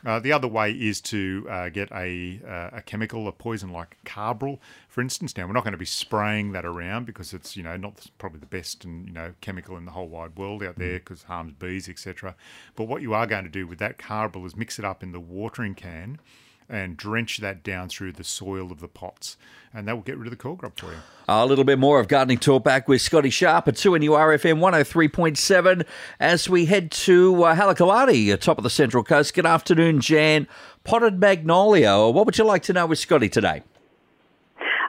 Uh, 0.07 0.21
the 0.21 0.33
other 0.33 0.47
way 0.47 0.71
is 0.71 1.01
to 1.01 1.47
uh, 1.51 1.69
get 1.69 1.91
a, 1.93 2.41
uh, 2.47 2.79
a 2.79 2.83
chemical, 2.83 3.27
a 3.27 3.33
poison 3.33 3.73
like 3.73 3.97
carbaryl, 4.05 4.59
for 4.89 5.01
instance. 5.01 5.37
Now 5.37 5.47
we're 5.47 5.53
not 5.53 5.65
going 5.65 5.73
to 5.73 5.79
be 5.79 5.85
spraying 5.85 6.53
that 6.53 6.65
around 6.65 7.07
because 7.07 7.35
it's 7.35 7.57
you 7.57 7.63
know 7.63 7.77
not 7.77 8.07
probably 8.17 8.39
the 8.41 8.47
best 8.47 8.85
and 8.85 9.07
you 9.07 9.13
know 9.13 9.35
chemical 9.41 9.77
in 9.77 9.85
the 9.85 9.91
whole 9.91 10.09
wide 10.09 10.37
world 10.37 10.63
out 10.63 10.79
there 10.79 11.01
because 11.01 11.25
harms 11.25 11.55
bees, 11.59 11.89
etc. 11.89 12.37
But 12.77 12.85
what 12.85 13.03
you 13.03 13.13
are 13.15 13.27
going 13.27 13.45
to 13.45 13.51
do 13.51 13.67
with 13.67 13.79
that 13.81 13.99
carbaryl 13.99 14.47
is 14.47 14.57
mix 14.57 14.79
it 14.79 14.85
up 14.85 15.03
in 15.03 15.13
the 15.13 15.21
watering 15.21 15.75
can 15.75 16.21
and 16.69 16.97
drench 16.97 17.39
that 17.39 17.63
down 17.63 17.89
through 17.89 18.13
the 18.13 18.25
soil 18.25 18.71
of 18.71 18.81
the 18.81 18.89
pots, 18.89 19.37
and 19.73 19.89
that 19.89 19.95
will 19.95 20.03
get 20.03 20.19
rid 20.19 20.27
of 20.27 20.31
the 20.31 20.37
curl 20.37 20.55
grub 20.55 20.79
for 20.79 20.87
you. 20.87 20.99
A 21.29 21.47
little 21.47 21.65
bit 21.65 21.79
more 21.79 22.01
of 22.01 22.09
gardening 22.09 22.39
talk 22.39 22.65
back 22.65 22.89
with 22.89 23.01
Scotty 23.01 23.31
Sharp 23.31 23.69
at 23.69 23.75
2NURFM 23.75 24.59
103.7 24.59 25.87
as 26.21 26.49
we 26.49 26.67
head 26.67 26.91
to 26.91 27.43
uh, 27.45 27.55
Halakalati, 27.55 28.33
uh, 28.33 28.37
top 28.37 28.59
of 28.59 28.65
the 28.65 28.71
Central 28.71 29.03
Coast. 29.05 29.35
Good 29.35 29.47
afternoon, 29.47 30.01
Jan. 30.01 30.47
Potted 30.85 31.19
magnolia. 31.19 32.09
What 32.09 32.27
would 32.27 32.39
you 32.39 32.45
like 32.45 32.63
to 32.65 32.73
know 32.73 32.87
with 32.87 32.99
Scotty 32.99 33.29
today? 33.29 33.63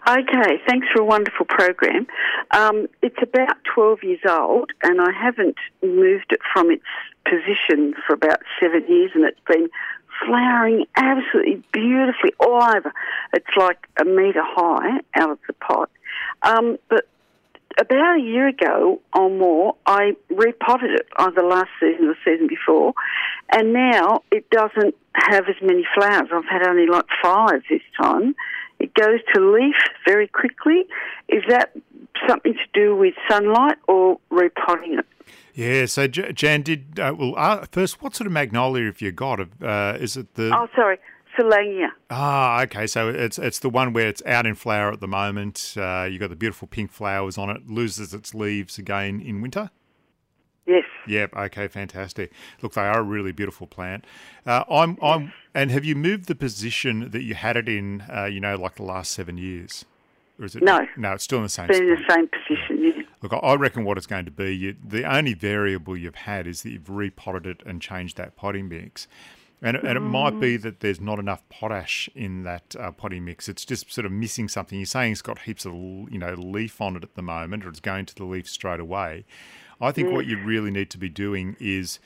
Okay, 0.07 0.59
thanks 0.67 0.87
for 0.91 1.01
a 1.01 1.05
wonderful 1.05 1.45
program. 1.45 2.07
Um, 2.51 2.87
it's 3.03 3.21
about 3.21 3.57
12 3.75 4.03
years 4.03 4.21
old, 4.27 4.71
and 4.81 4.99
I 4.99 5.11
haven't 5.11 5.57
moved 5.83 6.31
it 6.31 6.39
from 6.51 6.71
its 6.71 6.85
position 7.25 7.93
for 8.07 8.13
about 8.13 8.39
seven 8.59 8.87
years, 8.87 9.11
and 9.13 9.23
it's 9.25 9.39
been 9.47 9.69
flowering 10.25 10.85
absolutely 10.95 11.63
beautifully 11.71 12.31
all 12.39 12.63
over. 12.63 12.91
It's 13.33 13.57
like 13.57 13.87
a 13.99 14.05
metre 14.05 14.43
high 14.43 14.99
out 15.15 15.31
of 15.31 15.39
the 15.47 15.53
pot. 15.53 15.89
Um, 16.41 16.77
but 16.89 17.07
about 17.79 18.17
a 18.17 18.21
year 18.21 18.47
ago 18.47 18.99
or 19.13 19.29
more, 19.29 19.75
I 19.85 20.15
repotted 20.29 20.91
it 20.91 21.07
either 21.17 21.43
last 21.43 21.69
season 21.79 22.05
or 22.05 22.13
the 22.13 22.19
season 22.25 22.47
before, 22.47 22.93
and 23.51 23.73
now 23.73 24.23
it 24.31 24.49
doesn't 24.49 24.95
have 25.15 25.47
as 25.47 25.55
many 25.61 25.85
flowers. 25.95 26.29
I've 26.33 26.45
had 26.45 26.67
only 26.67 26.87
like 26.87 27.05
five 27.21 27.61
this 27.69 27.81
time. 27.99 28.35
It 28.79 28.93
goes 28.93 29.19
to 29.33 29.51
leaf 29.51 29.75
very 30.05 30.27
quickly. 30.27 30.85
Is 31.27 31.43
that 31.47 31.71
something 32.27 32.53
to 32.53 32.67
do 32.73 32.95
with 32.95 33.13
sunlight 33.29 33.77
or 33.87 34.19
repotting 34.29 34.99
it? 34.99 35.05
Yeah. 35.53 35.85
So 35.85 36.07
J- 36.07 36.31
Jan 36.33 36.61
did 36.61 36.99
uh, 36.99 37.13
well. 37.17 37.33
Uh, 37.37 37.65
first, 37.71 38.01
what 38.01 38.15
sort 38.15 38.27
of 38.27 38.33
magnolia 38.33 38.85
have 38.85 39.01
you 39.01 39.11
got? 39.11 39.39
Uh, 39.61 39.97
is 39.99 40.17
it 40.17 40.35
the 40.35 40.51
Oh, 40.55 40.67
sorry, 40.75 40.97
Soulangeana. 41.37 41.89
Ah, 42.09 42.61
okay. 42.63 42.87
So 42.87 43.09
it's 43.09 43.37
it's 43.37 43.59
the 43.59 43.69
one 43.69 43.93
where 43.93 44.07
it's 44.07 44.23
out 44.25 44.45
in 44.45 44.55
flower 44.55 44.91
at 44.91 44.99
the 44.99 45.07
moment. 45.07 45.73
Uh, 45.77 46.07
you 46.09 46.19
got 46.19 46.29
the 46.29 46.35
beautiful 46.35 46.67
pink 46.67 46.91
flowers 46.91 47.37
on 47.37 47.49
it. 47.49 47.69
Loses 47.69 48.13
its 48.13 48.33
leaves 48.33 48.77
again 48.77 49.21
in 49.21 49.41
winter. 49.41 49.71
Yes. 50.65 50.83
Yep. 51.07 51.35
Okay. 51.35 51.67
Fantastic. 51.67 52.31
Look, 52.61 52.73
they 52.73 52.81
are 52.81 52.99
a 52.99 53.03
really 53.03 53.31
beautiful 53.31 53.65
plant. 53.65 54.05
Uh, 54.45 54.63
I'm 54.69 54.97
I'm. 55.01 55.33
And 55.55 55.71
have 55.71 55.83
you 55.83 55.95
moved 55.95 56.27
the 56.27 56.35
position 56.35 57.09
that 57.09 57.23
you 57.23 57.33
had 57.33 57.57
it 57.57 57.67
in? 57.67 58.03
Uh, 58.13 58.25
you 58.25 58.39
know, 58.39 58.55
like 58.55 58.75
the 58.75 58.83
last 58.83 59.11
seven 59.11 59.37
years, 59.37 59.83
or 60.37 60.45
is 60.45 60.55
it? 60.55 60.61
No. 60.61 60.85
No, 60.95 61.13
it's 61.13 61.23
still 61.23 61.39
in 61.39 61.43
the 61.43 61.49
same. 61.49 61.67
Been 61.69 61.83
in 61.83 61.89
the 61.89 62.13
same 62.13 62.27
position. 62.27 62.83
Yeah. 62.83 63.03
Look, 63.21 63.33
I- 63.33 63.37
I 63.37 63.55
reckon 63.55 63.83
what 63.83 63.97
it's 63.97 64.07
going 64.07 64.25
to 64.25 64.31
be, 64.31 64.55
you, 64.55 64.75
the 64.83 65.03
only 65.03 65.33
variable 65.33 65.97
you've 65.97 66.15
had 66.15 66.47
is 66.47 66.63
that 66.63 66.71
you've 66.71 66.89
repotted 66.89 67.45
it 67.45 67.61
and 67.65 67.81
changed 67.81 68.17
that 68.17 68.35
potting 68.35 68.69
mix. 68.69 69.07
And, 69.61 69.75
it- 69.75 69.83
and 69.83 69.97
it 69.97 70.01
might 70.01 70.39
be 70.39 70.55
that 70.57 70.79
there's 70.79 71.01
not 71.01 71.19
enough 71.19 71.41
potash 71.49 72.09
in 72.15 72.43
that 72.43 72.75
uh, 72.79 72.91
potting 72.91 73.25
mix. 73.25 73.49
It's 73.49 73.65
just 73.65 73.91
sort 73.91 74.05
of 74.05 74.11
missing 74.13 74.47
something. 74.47 74.79
You're 74.79 74.85
saying 74.85 75.11
it's 75.11 75.21
got 75.21 75.39
heaps 75.39 75.65
of 75.65 75.73
you 75.73 76.17
know 76.17 76.33
leaf 76.33 76.79
on 76.79 76.95
it 76.95 77.03
at 77.03 77.15
the 77.15 77.21
moment, 77.21 77.65
or 77.65 77.69
it's 77.69 77.81
going 77.81 78.05
to 78.05 78.15
the 78.15 78.23
leaf 78.23 78.47
straight 78.47 78.79
away. 78.79 79.25
I 79.81 79.91
think 79.91 80.11
what 80.11 80.25
you 80.25 80.37
really 80.41 80.71
need 80.71 80.89
to 80.91 80.97
be 80.97 81.09
doing 81.09 81.57
is, 81.59 81.99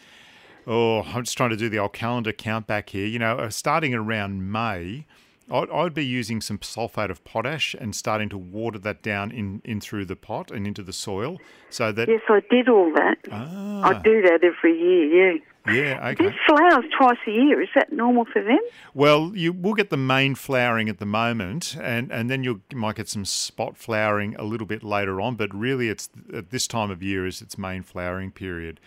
oh, 0.66 1.02
I'm 1.04 1.24
just 1.26 1.38
trying 1.38 1.52
to 1.52 1.56
do 1.58 1.70
the 1.70 1.78
old 1.80 1.94
calendar 1.94 2.32
count 2.32 2.66
back 2.66 2.90
here. 2.90 3.06
You 3.06 3.20
know, 3.20 3.38
uh, 3.38 3.50
starting 3.52 3.94
around 3.94 4.52
May, 4.52 5.06
I'd, 5.52 5.70
I'd 5.70 5.94
be 5.94 6.06
using 6.06 6.42
some 6.42 6.58
sulfate 6.60 7.10
of 7.10 7.24
potash 7.24 7.76
and 7.80 7.96
starting 7.96 8.30
to 8.30 8.38
water 8.38 8.80
that 8.80 9.02
down 9.02 9.32
in, 9.32 9.62
in 9.64 9.82
through 9.82 10.06
the 10.06 10.16
pot 10.16 10.52
and 10.52 10.66
into 10.66 10.84
the 10.84 10.94
soil, 10.94 11.40
so 11.70 11.92
that 11.92 12.08
Yes, 12.08 12.22
I 12.30 12.42
did 12.50 12.70
all 12.70 12.92
that. 12.94 13.18
Ah. 13.32 13.90
I 13.90 14.02
do 14.02 14.22
that 14.22 14.40
every 14.44 14.80
year. 14.80 15.34
Yeah. 15.66 15.74
yeah, 15.74 16.10
okay. 16.10 16.26
These 16.26 16.40
flowers 16.46 16.86
twice 16.98 17.18
a 17.28 17.32
year. 17.32 17.62
Is 17.62 17.70
that 17.76 17.92
normal 17.92 18.26
for 18.26 18.42
them? 18.42 18.60
Well, 18.94 19.32
you 19.34 19.54
will 19.54 19.74
get 19.74 19.90
the 19.90 19.98
main 19.98 20.36
flowering 20.36 20.90
at 20.90 21.00
the 21.00 21.06
moment, 21.06 21.78
and, 21.80 22.12
and 22.12 22.30
then 22.30 22.44
you'll, 22.44 22.60
you 22.70 22.78
might 22.78 22.96
get 22.96 23.08
some 23.08 23.26
spot 23.26 23.78
flowering 23.78 24.36
a 24.36 24.44
little 24.44 24.68
bit 24.68 24.84
later 24.84 25.22
on. 25.22 25.36
But 25.36 25.54
really, 25.54 25.90
it's 25.90 26.10
at 26.34 26.50
this 26.50 26.68
time 26.68 26.92
of 26.92 27.02
year 27.02 27.26
is 27.26 27.42
its 27.42 27.58
main 27.58 27.84
flowering 27.84 28.32
period. 28.32 28.80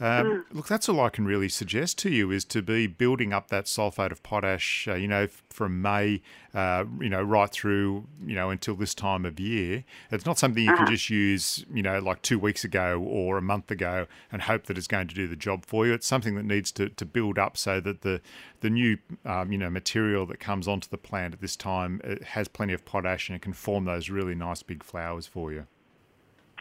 Um, 0.00 0.44
Look, 0.50 0.66
that's 0.66 0.88
all 0.88 1.00
I 1.00 1.08
can 1.08 1.24
really 1.24 1.48
suggest 1.48 1.98
to 1.98 2.10
you 2.10 2.30
is 2.32 2.44
to 2.46 2.62
be 2.62 2.86
building 2.86 3.32
up 3.32 3.48
that 3.48 3.66
sulfate 3.66 4.10
of 4.10 4.22
potash. 4.24 4.88
Uh, 4.88 4.94
you 4.94 5.06
know, 5.06 5.28
from 5.50 5.80
May, 5.80 6.20
uh, 6.52 6.84
you 7.00 7.08
know, 7.08 7.22
right 7.22 7.50
through, 7.50 8.06
you 8.24 8.34
know, 8.34 8.50
until 8.50 8.74
this 8.74 8.92
time 8.94 9.24
of 9.24 9.38
year. 9.38 9.84
It's 10.10 10.26
not 10.26 10.38
something 10.38 10.64
you 10.64 10.74
can 10.74 10.86
just 10.86 11.10
use, 11.10 11.64
you 11.72 11.82
know, 11.82 12.00
like 12.00 12.22
two 12.22 12.40
weeks 12.40 12.64
ago 12.64 13.00
or 13.00 13.38
a 13.38 13.42
month 13.42 13.70
ago 13.70 14.06
and 14.32 14.42
hope 14.42 14.64
that 14.64 14.76
it's 14.76 14.88
going 14.88 15.06
to 15.08 15.14
do 15.14 15.28
the 15.28 15.36
job 15.36 15.64
for 15.64 15.86
you. 15.86 15.92
It's 15.92 16.06
something 16.06 16.34
that 16.34 16.44
needs 16.44 16.72
to, 16.72 16.88
to 16.88 17.04
build 17.04 17.38
up 17.38 17.56
so 17.56 17.80
that 17.80 18.02
the 18.02 18.20
the 18.60 18.70
new, 18.70 18.98
um, 19.24 19.52
you 19.52 19.58
know, 19.58 19.70
material 19.70 20.26
that 20.26 20.40
comes 20.40 20.66
onto 20.66 20.88
the 20.88 20.98
plant 20.98 21.34
at 21.34 21.40
this 21.40 21.54
time 21.54 22.00
has 22.28 22.48
plenty 22.48 22.72
of 22.72 22.84
potash 22.84 23.28
and 23.28 23.36
it 23.36 23.42
can 23.42 23.52
form 23.52 23.84
those 23.84 24.08
really 24.08 24.34
nice 24.34 24.62
big 24.62 24.82
flowers 24.82 25.26
for 25.26 25.52
you. 25.52 25.66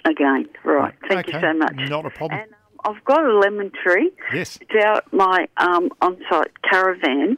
Again, 0.05 0.49
right. 0.65 0.93
Thank 1.07 1.27
you 1.27 1.39
so 1.39 1.53
much. 1.53 1.75
Not 1.75 2.05
a 2.05 2.09
problem. 2.09 2.41
And 2.41 2.51
um, 2.51 2.57
I've 2.85 3.03
got 3.05 3.23
a 3.23 3.37
lemon 3.37 3.71
tree. 3.83 4.11
Yes. 4.33 4.59
It's 4.61 4.85
out 4.85 5.11
my 5.13 5.47
um, 5.57 5.89
on-site 6.01 6.61
caravan, 6.63 7.37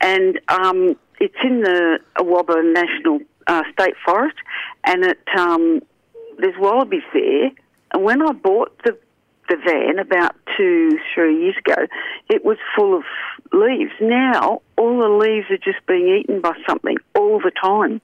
and 0.00 0.40
um, 0.48 0.96
it's 1.20 1.36
in 1.44 1.62
the 1.62 1.98
Awaba 2.16 2.72
National 2.72 3.20
uh, 3.46 3.62
State 3.72 3.94
Forest, 4.04 4.36
and 4.84 5.04
it 5.04 5.18
um, 5.36 5.80
there's 6.38 6.56
wallabies 6.58 7.02
there. 7.12 7.50
And 7.92 8.02
when 8.02 8.22
I 8.22 8.32
bought 8.32 8.76
the 8.84 8.98
the 9.48 9.56
van 9.56 9.98
about 9.98 10.34
two, 10.56 10.98
three 11.14 11.42
years 11.42 11.56
ago, 11.58 11.86
it 12.30 12.44
was 12.44 12.56
full 12.76 12.96
of 12.96 13.02
leaves. 13.52 13.92
Now 14.00 14.62
all 14.78 14.98
the 14.98 15.08
leaves 15.08 15.50
are 15.50 15.58
just 15.58 15.84
being 15.86 16.08
eaten 16.20 16.40
by 16.40 16.52
something 16.66 16.96
all 17.14 17.38
the 17.40 17.50
time. 17.50 18.00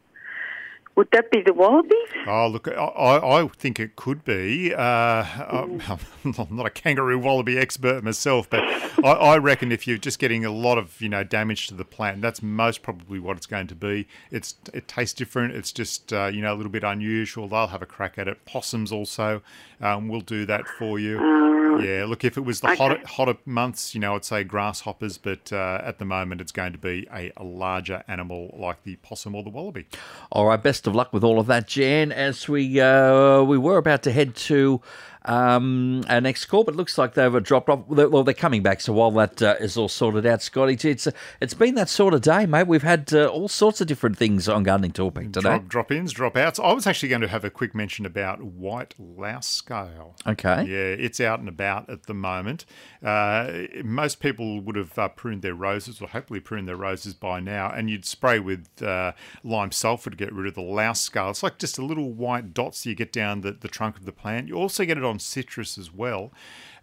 Would 0.98 1.12
that 1.12 1.30
be 1.30 1.42
the 1.42 1.52
wallabies? 1.52 1.94
Oh, 2.26 2.48
look, 2.48 2.66
I, 2.66 2.72
I 2.72 3.48
think 3.56 3.78
it 3.78 3.94
could 3.94 4.24
be. 4.24 4.74
Uh, 4.74 4.80
I'm 4.82 5.80
I'm 6.24 6.56
not 6.56 6.66
a 6.66 6.70
kangaroo 6.70 7.20
wallaby 7.20 7.56
expert 7.56 8.02
myself, 8.02 8.50
but 8.50 8.64
I, 9.04 9.12
I 9.12 9.38
reckon 9.38 9.70
if 9.70 9.86
you're 9.86 9.96
just 9.96 10.18
getting 10.18 10.44
a 10.44 10.50
lot 10.50 10.76
of 10.76 11.00
you 11.00 11.08
know 11.08 11.22
damage 11.22 11.68
to 11.68 11.74
the 11.74 11.84
plant, 11.84 12.20
that's 12.20 12.42
most 12.42 12.82
probably 12.82 13.20
what 13.20 13.36
it's 13.36 13.46
going 13.46 13.68
to 13.68 13.76
be. 13.76 14.08
It's 14.32 14.56
it 14.74 14.88
tastes 14.88 15.14
different. 15.14 15.54
It's 15.54 15.70
just 15.70 16.12
uh, 16.12 16.32
you 16.34 16.42
know 16.42 16.52
a 16.52 16.56
little 16.56 16.72
bit 16.72 16.82
unusual. 16.82 17.46
They'll 17.46 17.68
have 17.68 17.80
a 17.80 17.86
crack 17.86 18.18
at 18.18 18.26
it. 18.26 18.44
Possums 18.44 18.90
also 18.90 19.40
um, 19.80 20.08
will 20.08 20.20
do 20.20 20.46
that 20.46 20.66
for 20.66 20.98
you. 20.98 21.57
Right. 21.68 21.84
Yeah, 21.86 22.04
look, 22.06 22.24
if 22.24 22.36
it 22.36 22.42
was 22.42 22.60
the 22.60 22.68
Okay. 22.68 22.76
hotter, 22.76 22.98
hotter 23.06 23.34
months, 23.44 23.94
you 23.94 24.00
know, 24.00 24.14
I'd 24.14 24.24
say 24.24 24.44
grasshoppers, 24.44 25.18
but 25.18 25.52
uh, 25.52 25.80
at 25.84 25.98
the 25.98 26.04
moment 26.04 26.40
it's 26.40 26.52
going 26.52 26.72
to 26.72 26.78
be 26.78 27.06
a, 27.12 27.32
a 27.36 27.44
larger 27.44 28.02
animal 28.08 28.54
like 28.58 28.82
the 28.84 28.96
possum 28.96 29.34
or 29.34 29.42
the 29.42 29.50
wallaby. 29.50 29.86
All 30.32 30.46
right, 30.46 30.62
best 30.62 30.86
of 30.86 30.94
luck 30.94 31.12
with 31.12 31.24
all 31.24 31.38
of 31.38 31.46
that, 31.46 31.68
Jan. 31.68 32.12
As 32.12 32.48
we 32.48 32.80
uh, 32.80 33.42
we 33.42 33.58
were 33.58 33.78
about 33.78 34.02
to 34.04 34.12
head 34.12 34.34
to 34.36 34.80
um, 35.28 36.02
our 36.08 36.20
next 36.20 36.46
call, 36.46 36.64
but 36.64 36.74
it 36.74 36.76
looks 36.76 36.96
like 36.96 37.14
they've 37.14 37.42
dropped 37.42 37.68
off. 37.68 37.86
Well, 37.86 38.24
they're 38.24 38.34
coming 38.34 38.62
back, 38.62 38.80
so 38.80 38.94
while 38.94 39.10
that 39.12 39.42
uh, 39.42 39.56
is 39.60 39.76
all 39.76 39.88
sorted 39.88 40.24
out, 40.24 40.42
Scotty, 40.42 40.78
it's 40.88 41.06
it's 41.40 41.54
been 41.54 41.74
that 41.74 41.90
sort 41.90 42.14
of 42.14 42.22
day, 42.22 42.46
mate. 42.46 42.66
We've 42.66 42.82
had 42.82 43.12
uh, 43.12 43.26
all 43.26 43.48
sorts 43.48 43.80
of 43.80 43.86
different 43.86 44.16
things 44.16 44.48
on 44.48 44.62
gardening 44.62 44.92
topic 44.92 45.32
today. 45.32 45.50
Drop, 45.50 45.68
drop 45.68 45.92
ins, 45.92 46.12
drop 46.12 46.36
outs. 46.36 46.58
I 46.58 46.72
was 46.72 46.86
actually 46.86 47.10
going 47.10 47.20
to 47.20 47.28
have 47.28 47.44
a 47.44 47.50
quick 47.50 47.74
mention 47.74 48.06
about 48.06 48.42
white 48.42 48.94
louse 48.98 49.46
scale. 49.46 50.16
Okay. 50.26 50.64
Yeah, 50.64 51.04
it's 51.04 51.20
out 51.20 51.40
and 51.40 51.48
about 51.48 51.90
at 51.90 52.04
the 52.04 52.14
moment. 52.14 52.64
Uh, 53.04 53.64
most 53.84 54.20
people 54.20 54.60
would 54.60 54.76
have 54.76 54.98
uh, 54.98 55.08
pruned 55.08 55.42
their 55.42 55.54
roses, 55.54 56.00
or 56.00 56.08
hopefully 56.08 56.40
pruned 56.40 56.66
their 56.66 56.76
roses 56.76 57.12
by 57.12 57.38
now, 57.38 57.70
and 57.70 57.90
you'd 57.90 58.06
spray 58.06 58.38
with 58.38 58.82
uh, 58.82 59.12
lime 59.44 59.72
sulfur 59.72 60.08
to 60.08 60.16
get 60.16 60.32
rid 60.32 60.46
of 60.46 60.54
the 60.54 60.62
louse 60.62 61.00
scale. 61.00 61.30
It's 61.30 61.42
like 61.42 61.58
just 61.58 61.76
a 61.78 61.84
little 61.84 62.12
white 62.12 62.54
dots 62.54 62.86
you 62.86 62.94
get 62.94 63.12
down 63.12 63.42
the, 63.42 63.52
the 63.52 63.68
trunk 63.68 63.98
of 63.98 64.06
the 64.06 64.12
plant. 64.12 64.48
You 64.48 64.54
also 64.54 64.84
get 64.84 64.96
it 64.96 65.04
on 65.04 65.17
citrus 65.18 65.78
as 65.78 65.92
well. 65.92 66.32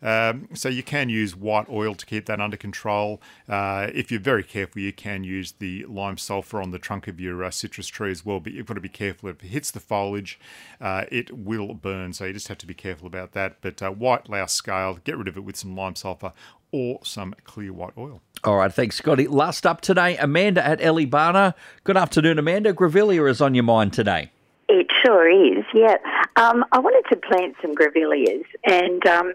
Um, 0.01 0.49
so 0.53 0.69
you 0.69 0.83
can 0.83 1.09
use 1.09 1.35
white 1.35 1.67
oil 1.69 1.95
to 1.95 2.05
keep 2.05 2.25
that 2.27 2.39
under 2.39 2.57
control. 2.57 3.21
Uh, 3.49 3.87
if 3.93 4.11
you're 4.11 4.19
very 4.19 4.43
careful, 4.43 4.81
you 4.81 4.93
can 4.93 5.23
use 5.23 5.53
the 5.53 5.85
lime 5.85 6.17
sulfur 6.17 6.61
on 6.61 6.71
the 6.71 6.79
trunk 6.79 7.07
of 7.07 7.19
your 7.19 7.43
uh, 7.43 7.49
citrus 7.49 7.87
tree 7.87 8.11
as 8.11 8.25
well. 8.25 8.39
But 8.39 8.53
you've 8.53 8.67
got 8.67 8.75
to 8.75 8.81
be 8.81 8.89
careful. 8.89 9.29
If 9.29 9.43
it 9.43 9.47
hits 9.47 9.71
the 9.71 9.79
foliage, 9.79 10.39
uh, 10.79 11.05
it 11.11 11.35
will 11.35 11.73
burn. 11.73 12.13
So 12.13 12.25
you 12.25 12.33
just 12.33 12.49
have 12.49 12.57
to 12.59 12.67
be 12.67 12.73
careful 12.73 13.07
about 13.07 13.31
that. 13.31 13.57
But 13.61 13.81
uh, 13.81 13.91
white 13.91 14.29
louse 14.29 14.53
scale, 14.53 14.99
get 15.03 15.17
rid 15.17 15.27
of 15.27 15.37
it 15.37 15.43
with 15.43 15.55
some 15.55 15.75
lime 15.75 15.95
sulfur 15.95 16.33
or 16.71 16.99
some 17.03 17.33
clear 17.45 17.71
white 17.71 17.93
oil. 17.97 18.21
All 18.43 18.57
right, 18.57 18.71
thanks, 18.71 18.97
Scotty. 18.97 19.27
Last 19.27 19.65
up 19.65 19.81
today, 19.81 20.17
Amanda 20.17 20.63
at 20.63 20.79
Eleebana. 20.79 21.55
Good 21.83 21.97
afternoon, 21.97 22.37
Amanda. 22.37 22.73
Grevillea 22.73 23.29
is 23.29 23.41
on 23.41 23.55
your 23.55 23.63
mind 23.63 23.93
today. 23.93 24.31
It 24.67 24.87
sure 25.03 25.29
is, 25.29 25.63
yeah. 25.73 25.95
Um, 26.37 26.65
I 26.73 26.79
wanted 26.79 27.07
to 27.09 27.15
plant 27.15 27.55
some 27.61 27.75
grevilleas, 27.75 28.43
and 28.65 29.05
um, 29.07 29.33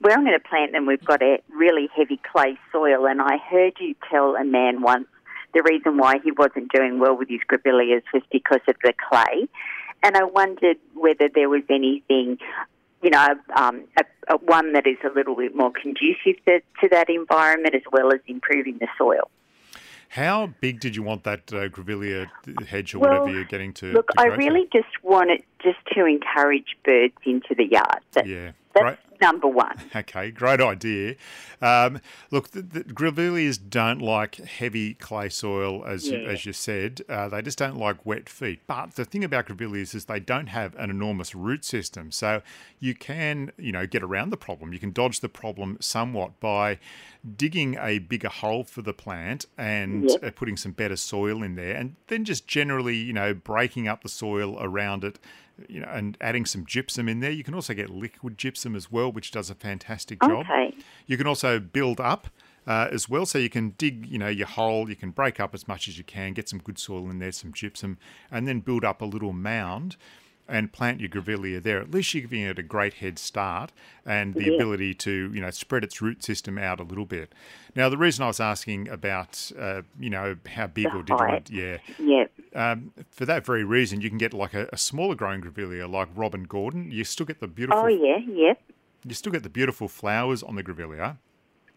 where 0.00 0.14
I'm 0.14 0.24
going 0.24 0.38
to 0.38 0.48
plant 0.48 0.72
them, 0.72 0.86
we've 0.86 1.04
got 1.04 1.20
a 1.20 1.38
really 1.50 1.88
heavy 1.96 2.20
clay 2.32 2.56
soil. 2.70 3.06
And 3.06 3.20
I 3.20 3.38
heard 3.38 3.74
you 3.80 3.96
tell 4.08 4.36
a 4.36 4.44
man 4.44 4.80
once 4.80 5.08
the 5.54 5.62
reason 5.62 5.96
why 5.96 6.18
he 6.22 6.30
wasn't 6.30 6.70
doing 6.72 7.00
well 7.00 7.16
with 7.16 7.28
his 7.28 7.40
grevilleas 7.50 8.02
was 8.14 8.22
because 8.30 8.60
of 8.68 8.76
the 8.84 8.92
clay. 9.08 9.48
And 10.04 10.16
I 10.16 10.22
wondered 10.22 10.76
whether 10.94 11.28
there 11.34 11.48
was 11.48 11.62
anything, 11.68 12.38
you 13.02 13.10
know, 13.10 13.26
um, 13.56 13.84
a, 13.98 14.04
a 14.28 14.36
one 14.36 14.72
that 14.74 14.86
is 14.86 14.98
a 15.04 15.12
little 15.12 15.34
bit 15.34 15.56
more 15.56 15.72
conducive 15.72 16.36
to, 16.46 16.60
to 16.80 16.88
that 16.90 17.10
environment 17.10 17.74
as 17.74 17.82
well 17.90 18.12
as 18.12 18.20
improving 18.28 18.78
the 18.78 18.88
soil. 18.96 19.30
How 20.08 20.48
big 20.60 20.80
did 20.80 20.96
you 20.96 21.02
want 21.02 21.24
that 21.24 21.52
uh, 21.52 21.68
grevillea 21.68 22.28
hedge 22.66 22.94
or 22.94 23.00
Well, 23.00 23.10
whatever 23.10 23.34
you're 23.34 23.44
getting 23.44 23.72
to? 23.74 23.92
Look, 23.92 24.08
to 24.08 24.20
I 24.20 24.28
to? 24.28 24.36
really 24.36 24.68
just 24.72 24.88
want 25.02 25.30
it 25.30 25.44
just 25.62 25.78
to 25.94 26.04
encourage 26.04 26.76
birds 26.84 27.14
into 27.24 27.54
the 27.56 27.64
yard. 27.64 28.00
That, 28.12 28.26
Yeah, 28.26 28.52
That's 28.74 28.84
right. 28.84 28.98
Number 29.20 29.46
one. 29.48 29.76
Okay, 29.96 30.30
great 30.30 30.60
idea. 30.60 31.14
Um, 31.62 32.00
look, 32.30 32.50
the, 32.50 32.60
the 32.62 32.84
grevilleas 32.84 33.58
don't 33.68 34.00
like 34.00 34.36
heavy 34.36 34.94
clay 34.94 35.28
soil, 35.30 35.84
as 35.86 36.06
you, 36.06 36.18
as 36.18 36.44
you 36.44 36.52
said. 36.52 37.00
Uh, 37.08 37.28
they 37.28 37.40
just 37.42 37.56
don't 37.58 37.76
like 37.78 38.04
wet 38.04 38.28
feet. 38.28 38.60
But 38.66 38.94
the 38.96 39.04
thing 39.06 39.24
about 39.24 39.46
grevilleas 39.46 39.94
is 39.94 40.04
they 40.04 40.20
don't 40.20 40.48
have 40.48 40.74
an 40.76 40.90
enormous 40.90 41.34
root 41.34 41.64
system, 41.64 42.12
so 42.12 42.42
you 42.78 42.94
can, 42.94 43.52
you 43.58 43.72
know, 43.72 43.86
get 43.86 44.02
around 44.02 44.30
the 44.30 44.36
problem. 44.36 44.72
You 44.74 44.78
can 44.78 44.92
dodge 44.92 45.20
the 45.20 45.28
problem 45.30 45.78
somewhat 45.80 46.38
by 46.40 46.78
digging 47.36 47.76
a 47.80 47.98
bigger 47.98 48.28
hole 48.28 48.64
for 48.64 48.82
the 48.82 48.92
plant 48.92 49.46
and 49.56 50.10
Yep. 50.10 50.24
uh, 50.24 50.30
putting 50.32 50.56
some 50.56 50.72
better 50.72 50.96
soil 50.96 51.42
in 51.42 51.54
there, 51.56 51.74
and 51.74 51.96
then 52.08 52.24
just 52.24 52.46
generally, 52.46 52.96
you 52.96 53.12
know, 53.14 53.32
breaking 53.34 53.88
up 53.88 54.02
the 54.02 54.08
soil 54.08 54.56
around 54.60 55.04
it 55.04 55.18
you 55.68 55.80
know, 55.80 55.88
and 55.88 56.16
adding 56.20 56.44
some 56.44 56.64
gypsum 56.66 57.08
in 57.08 57.20
there. 57.20 57.30
You 57.30 57.44
can 57.44 57.54
also 57.54 57.74
get 57.74 57.90
liquid 57.90 58.38
gypsum 58.38 58.76
as 58.76 58.90
well, 58.90 59.10
which 59.10 59.30
does 59.30 59.50
a 59.50 59.54
fantastic 59.54 60.20
job. 60.20 60.46
Okay. 60.50 60.74
You 61.06 61.16
can 61.16 61.26
also 61.26 61.58
build 61.58 62.00
up 62.00 62.28
uh, 62.66 62.88
as 62.90 63.08
well, 63.08 63.26
so 63.26 63.38
you 63.38 63.48
can 63.50 63.70
dig, 63.78 64.06
you 64.06 64.18
know, 64.18 64.28
your 64.28 64.46
hole. 64.48 64.88
You 64.88 64.96
can 64.96 65.10
break 65.10 65.40
up 65.40 65.54
as 65.54 65.66
much 65.68 65.88
as 65.88 65.98
you 65.98 66.04
can, 66.04 66.32
get 66.32 66.48
some 66.48 66.58
good 66.58 66.78
soil 66.78 67.08
in 67.10 67.18
there, 67.18 67.32
some 67.32 67.52
gypsum, 67.52 67.98
and 68.30 68.46
then 68.46 68.60
build 68.60 68.84
up 68.84 69.00
a 69.00 69.06
little 69.06 69.32
mound. 69.32 69.96
And 70.48 70.72
plant 70.72 71.00
your 71.00 71.08
grevillea 71.08 71.60
there. 71.60 71.80
At 71.80 71.90
least 71.90 72.14
you're 72.14 72.20
giving 72.20 72.42
it 72.42 72.56
a 72.56 72.62
great 72.62 72.94
head 72.94 73.18
start 73.18 73.72
and 74.04 74.32
the 74.32 74.44
Yeah. 74.44 74.52
ability 74.52 74.94
to, 74.94 75.32
you 75.34 75.40
know, 75.40 75.50
spread 75.50 75.82
its 75.82 76.00
root 76.00 76.22
system 76.22 76.56
out 76.56 76.78
a 76.78 76.84
little 76.84 77.04
bit. 77.04 77.34
Now, 77.74 77.88
the 77.88 77.96
reason 77.98 78.22
I 78.22 78.28
was 78.28 78.38
asking 78.38 78.88
about, 78.88 79.50
uh, 79.58 79.82
you 79.98 80.08
know, 80.08 80.36
how 80.54 80.68
big 80.68 80.84
The 80.84 80.90
or 80.98 81.02
did 81.02 81.08
you 81.08 81.16
want, 81.16 81.50
yeah, 81.50 81.78
Yeah. 81.98 82.26
Um, 82.56 82.92
for 83.10 83.26
that 83.26 83.44
very 83.44 83.62
reason, 83.64 84.00
you 84.00 84.08
can 84.08 84.18
get 84.18 84.32
like 84.34 84.54
a, 84.54 84.68
a 84.72 84.78
smaller 84.78 85.14
growing 85.14 85.42
grevillea, 85.42 85.88
like 85.90 86.08
Robin 86.14 86.44
Gordon. 86.44 86.90
You 86.90 87.04
still 87.04 87.26
get 87.26 87.40
the 87.40 87.46
beautiful, 87.46 87.84
Oh, 87.84 87.86
yeah, 87.86 88.18
yep, 88.26 88.60
you 89.04 89.14
still 89.14 89.32
get 89.32 89.42
the 89.42 89.48
beautiful 89.50 89.88
flowers 89.88 90.42
on 90.42 90.56
the 90.56 90.64
grevillea, 90.64 91.18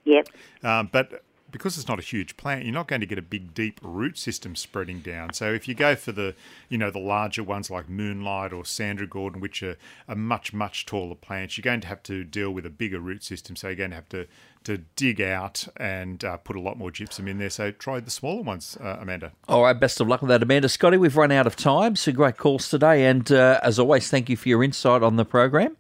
yep. 0.05 0.27
um, 0.63 0.89
but 0.91 1.23
because 1.51 1.77
it's 1.77 1.87
not 1.87 1.99
a 1.99 2.03
huge 2.03 2.37
plant, 2.37 2.63
you're 2.63 2.73
not 2.73 2.87
going 2.87 3.01
to 3.01 3.05
get 3.05 3.17
a 3.17 3.23
big, 3.23 3.53
deep 3.53 3.79
root 3.81 4.17
system 4.17 4.55
spreading 4.55 4.99
down. 4.99 5.33
So 5.33 5.51
if 5.51 5.67
you 5.67 5.73
go 5.73 5.95
for 5.95 6.11
the, 6.11 6.35
you 6.69 6.77
know, 6.77 6.91
the 6.91 6.99
larger 6.99 7.43
ones 7.43 7.69
like 7.69 7.89
Moonlight 7.89 8.53
or 8.53 8.65
Sandra 8.65 9.07
Gordon, 9.07 9.41
which 9.41 9.63
are, 9.63 9.77
are 10.07 10.15
much, 10.15 10.53
much 10.53 10.85
taller 10.85 11.15
plants, 11.15 11.57
you're 11.57 11.63
going 11.63 11.81
to 11.81 11.87
have 11.87 12.03
to 12.03 12.23
deal 12.23 12.51
with 12.51 12.65
a 12.65 12.69
bigger 12.69 12.99
root 12.99 13.23
system. 13.23 13.55
So 13.55 13.67
you're 13.67 13.75
going 13.75 13.91
to 13.91 13.95
have 13.95 14.09
to 14.09 14.27
to 14.65 14.77
dig 14.95 15.21
out 15.21 15.67
and 15.77 16.23
uh, 16.23 16.37
put 16.37 16.55
a 16.55 16.59
lot 16.59 16.77
more 16.77 16.91
gypsum 16.91 17.27
in 17.27 17.37
there. 17.37 17.49
So 17.49 17.71
try 17.71 17.99
the 18.01 18.11
smaller 18.11 18.41
ones, 18.41 18.77
uh, 18.81 18.97
Amanda. 18.99 19.31
All 19.47 19.63
right, 19.63 19.73
best 19.73 20.01
of 20.01 20.07
luck 20.07 20.21
with 20.21 20.29
that, 20.29 20.43
Amanda. 20.43 20.67
Scotty, 20.67 20.97
we've 20.97 21.15
run 21.15 21.31
out 21.31 21.47
of 21.47 21.55
time. 21.55 21.95
So 21.95 22.11
great 22.11 22.37
calls 22.37 22.69
today. 22.69 23.05
And 23.05 23.31
uh, 23.31 23.59
as 23.63 23.79
always, 23.79 24.09
thank 24.09 24.29
you 24.29 24.37
for 24.37 24.49
your 24.49 24.63
insight 24.63 25.01
on 25.01 25.15
the 25.15 25.25
program. 25.25 25.77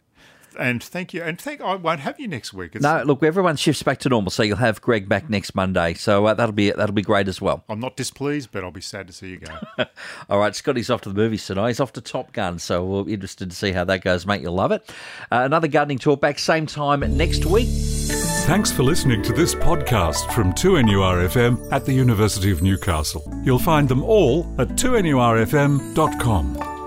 And 0.59 0.83
thank 0.83 1.13
you. 1.13 1.23
And 1.23 1.39
thank 1.39 1.61
I 1.61 1.75
won't 1.75 2.01
have 2.01 2.19
you 2.19 2.27
next 2.27 2.53
week. 2.53 2.75
It's, 2.75 2.83
No, 2.83 3.01
look, 3.03 3.23
everyone 3.23 3.55
shifts 3.55 3.81
back 3.81 3.99
to 3.99 4.09
normal, 4.09 4.29
so 4.29 4.43
you'll 4.43 4.57
have 4.57 4.81
Greg 4.81 5.07
back 5.07 5.29
next 5.29 5.55
Monday. 5.55 5.93
So 5.93 6.25
uh, 6.25 6.33
that'll 6.33 6.51
be 6.53 6.71
that'll 6.71 6.93
be 6.93 7.01
great 7.01 7.29
as 7.29 7.41
well. 7.41 7.63
I'm 7.69 7.79
not 7.79 7.95
displeased, 7.95 8.51
but 8.51 8.63
I'll 8.63 8.71
be 8.71 8.81
sad 8.81 9.07
to 9.07 9.13
see 9.13 9.29
you 9.29 9.37
go. 9.37 9.57
All 10.29 10.39
right, 10.39 10.53
Scotty's 10.53 10.89
off 10.89 10.99
to 11.01 11.09
the 11.09 11.15
movies 11.15 11.45
tonight. 11.45 11.69
He's 11.69 11.79
off 11.79 11.93
to 11.93 12.01
Top 12.01 12.33
Gun, 12.33 12.59
so 12.59 12.83
we'll 12.85 13.05
be 13.05 13.13
interested 13.13 13.49
to 13.49 13.55
see 13.55 13.71
how 13.71 13.85
that 13.85 14.03
goes, 14.03 14.25
mate. 14.25 14.41
You'll 14.41 14.53
love 14.53 14.73
it. 14.73 14.89
Uh, 15.31 15.43
another 15.45 15.69
gardening 15.69 15.99
talk 15.99 16.19
back 16.19 16.37
same 16.39 16.65
time 16.65 16.99
next 17.15 17.45
week. 17.45 17.69
Thanks 17.69 18.71
for 18.71 18.83
listening 18.83 19.21
to 19.23 19.31
this 19.33 19.53
podcast 19.55 20.33
from 20.33 20.51
2NURFM 20.53 21.71
at 21.71 21.85
the 21.85 21.93
University 21.93 22.51
of 22.51 22.61
Newcastle. 22.63 23.23
You'll 23.43 23.59
find 23.59 23.87
them 23.87 24.03
all 24.03 24.53
at 24.57 24.69
2NURFM.com. 24.69 26.78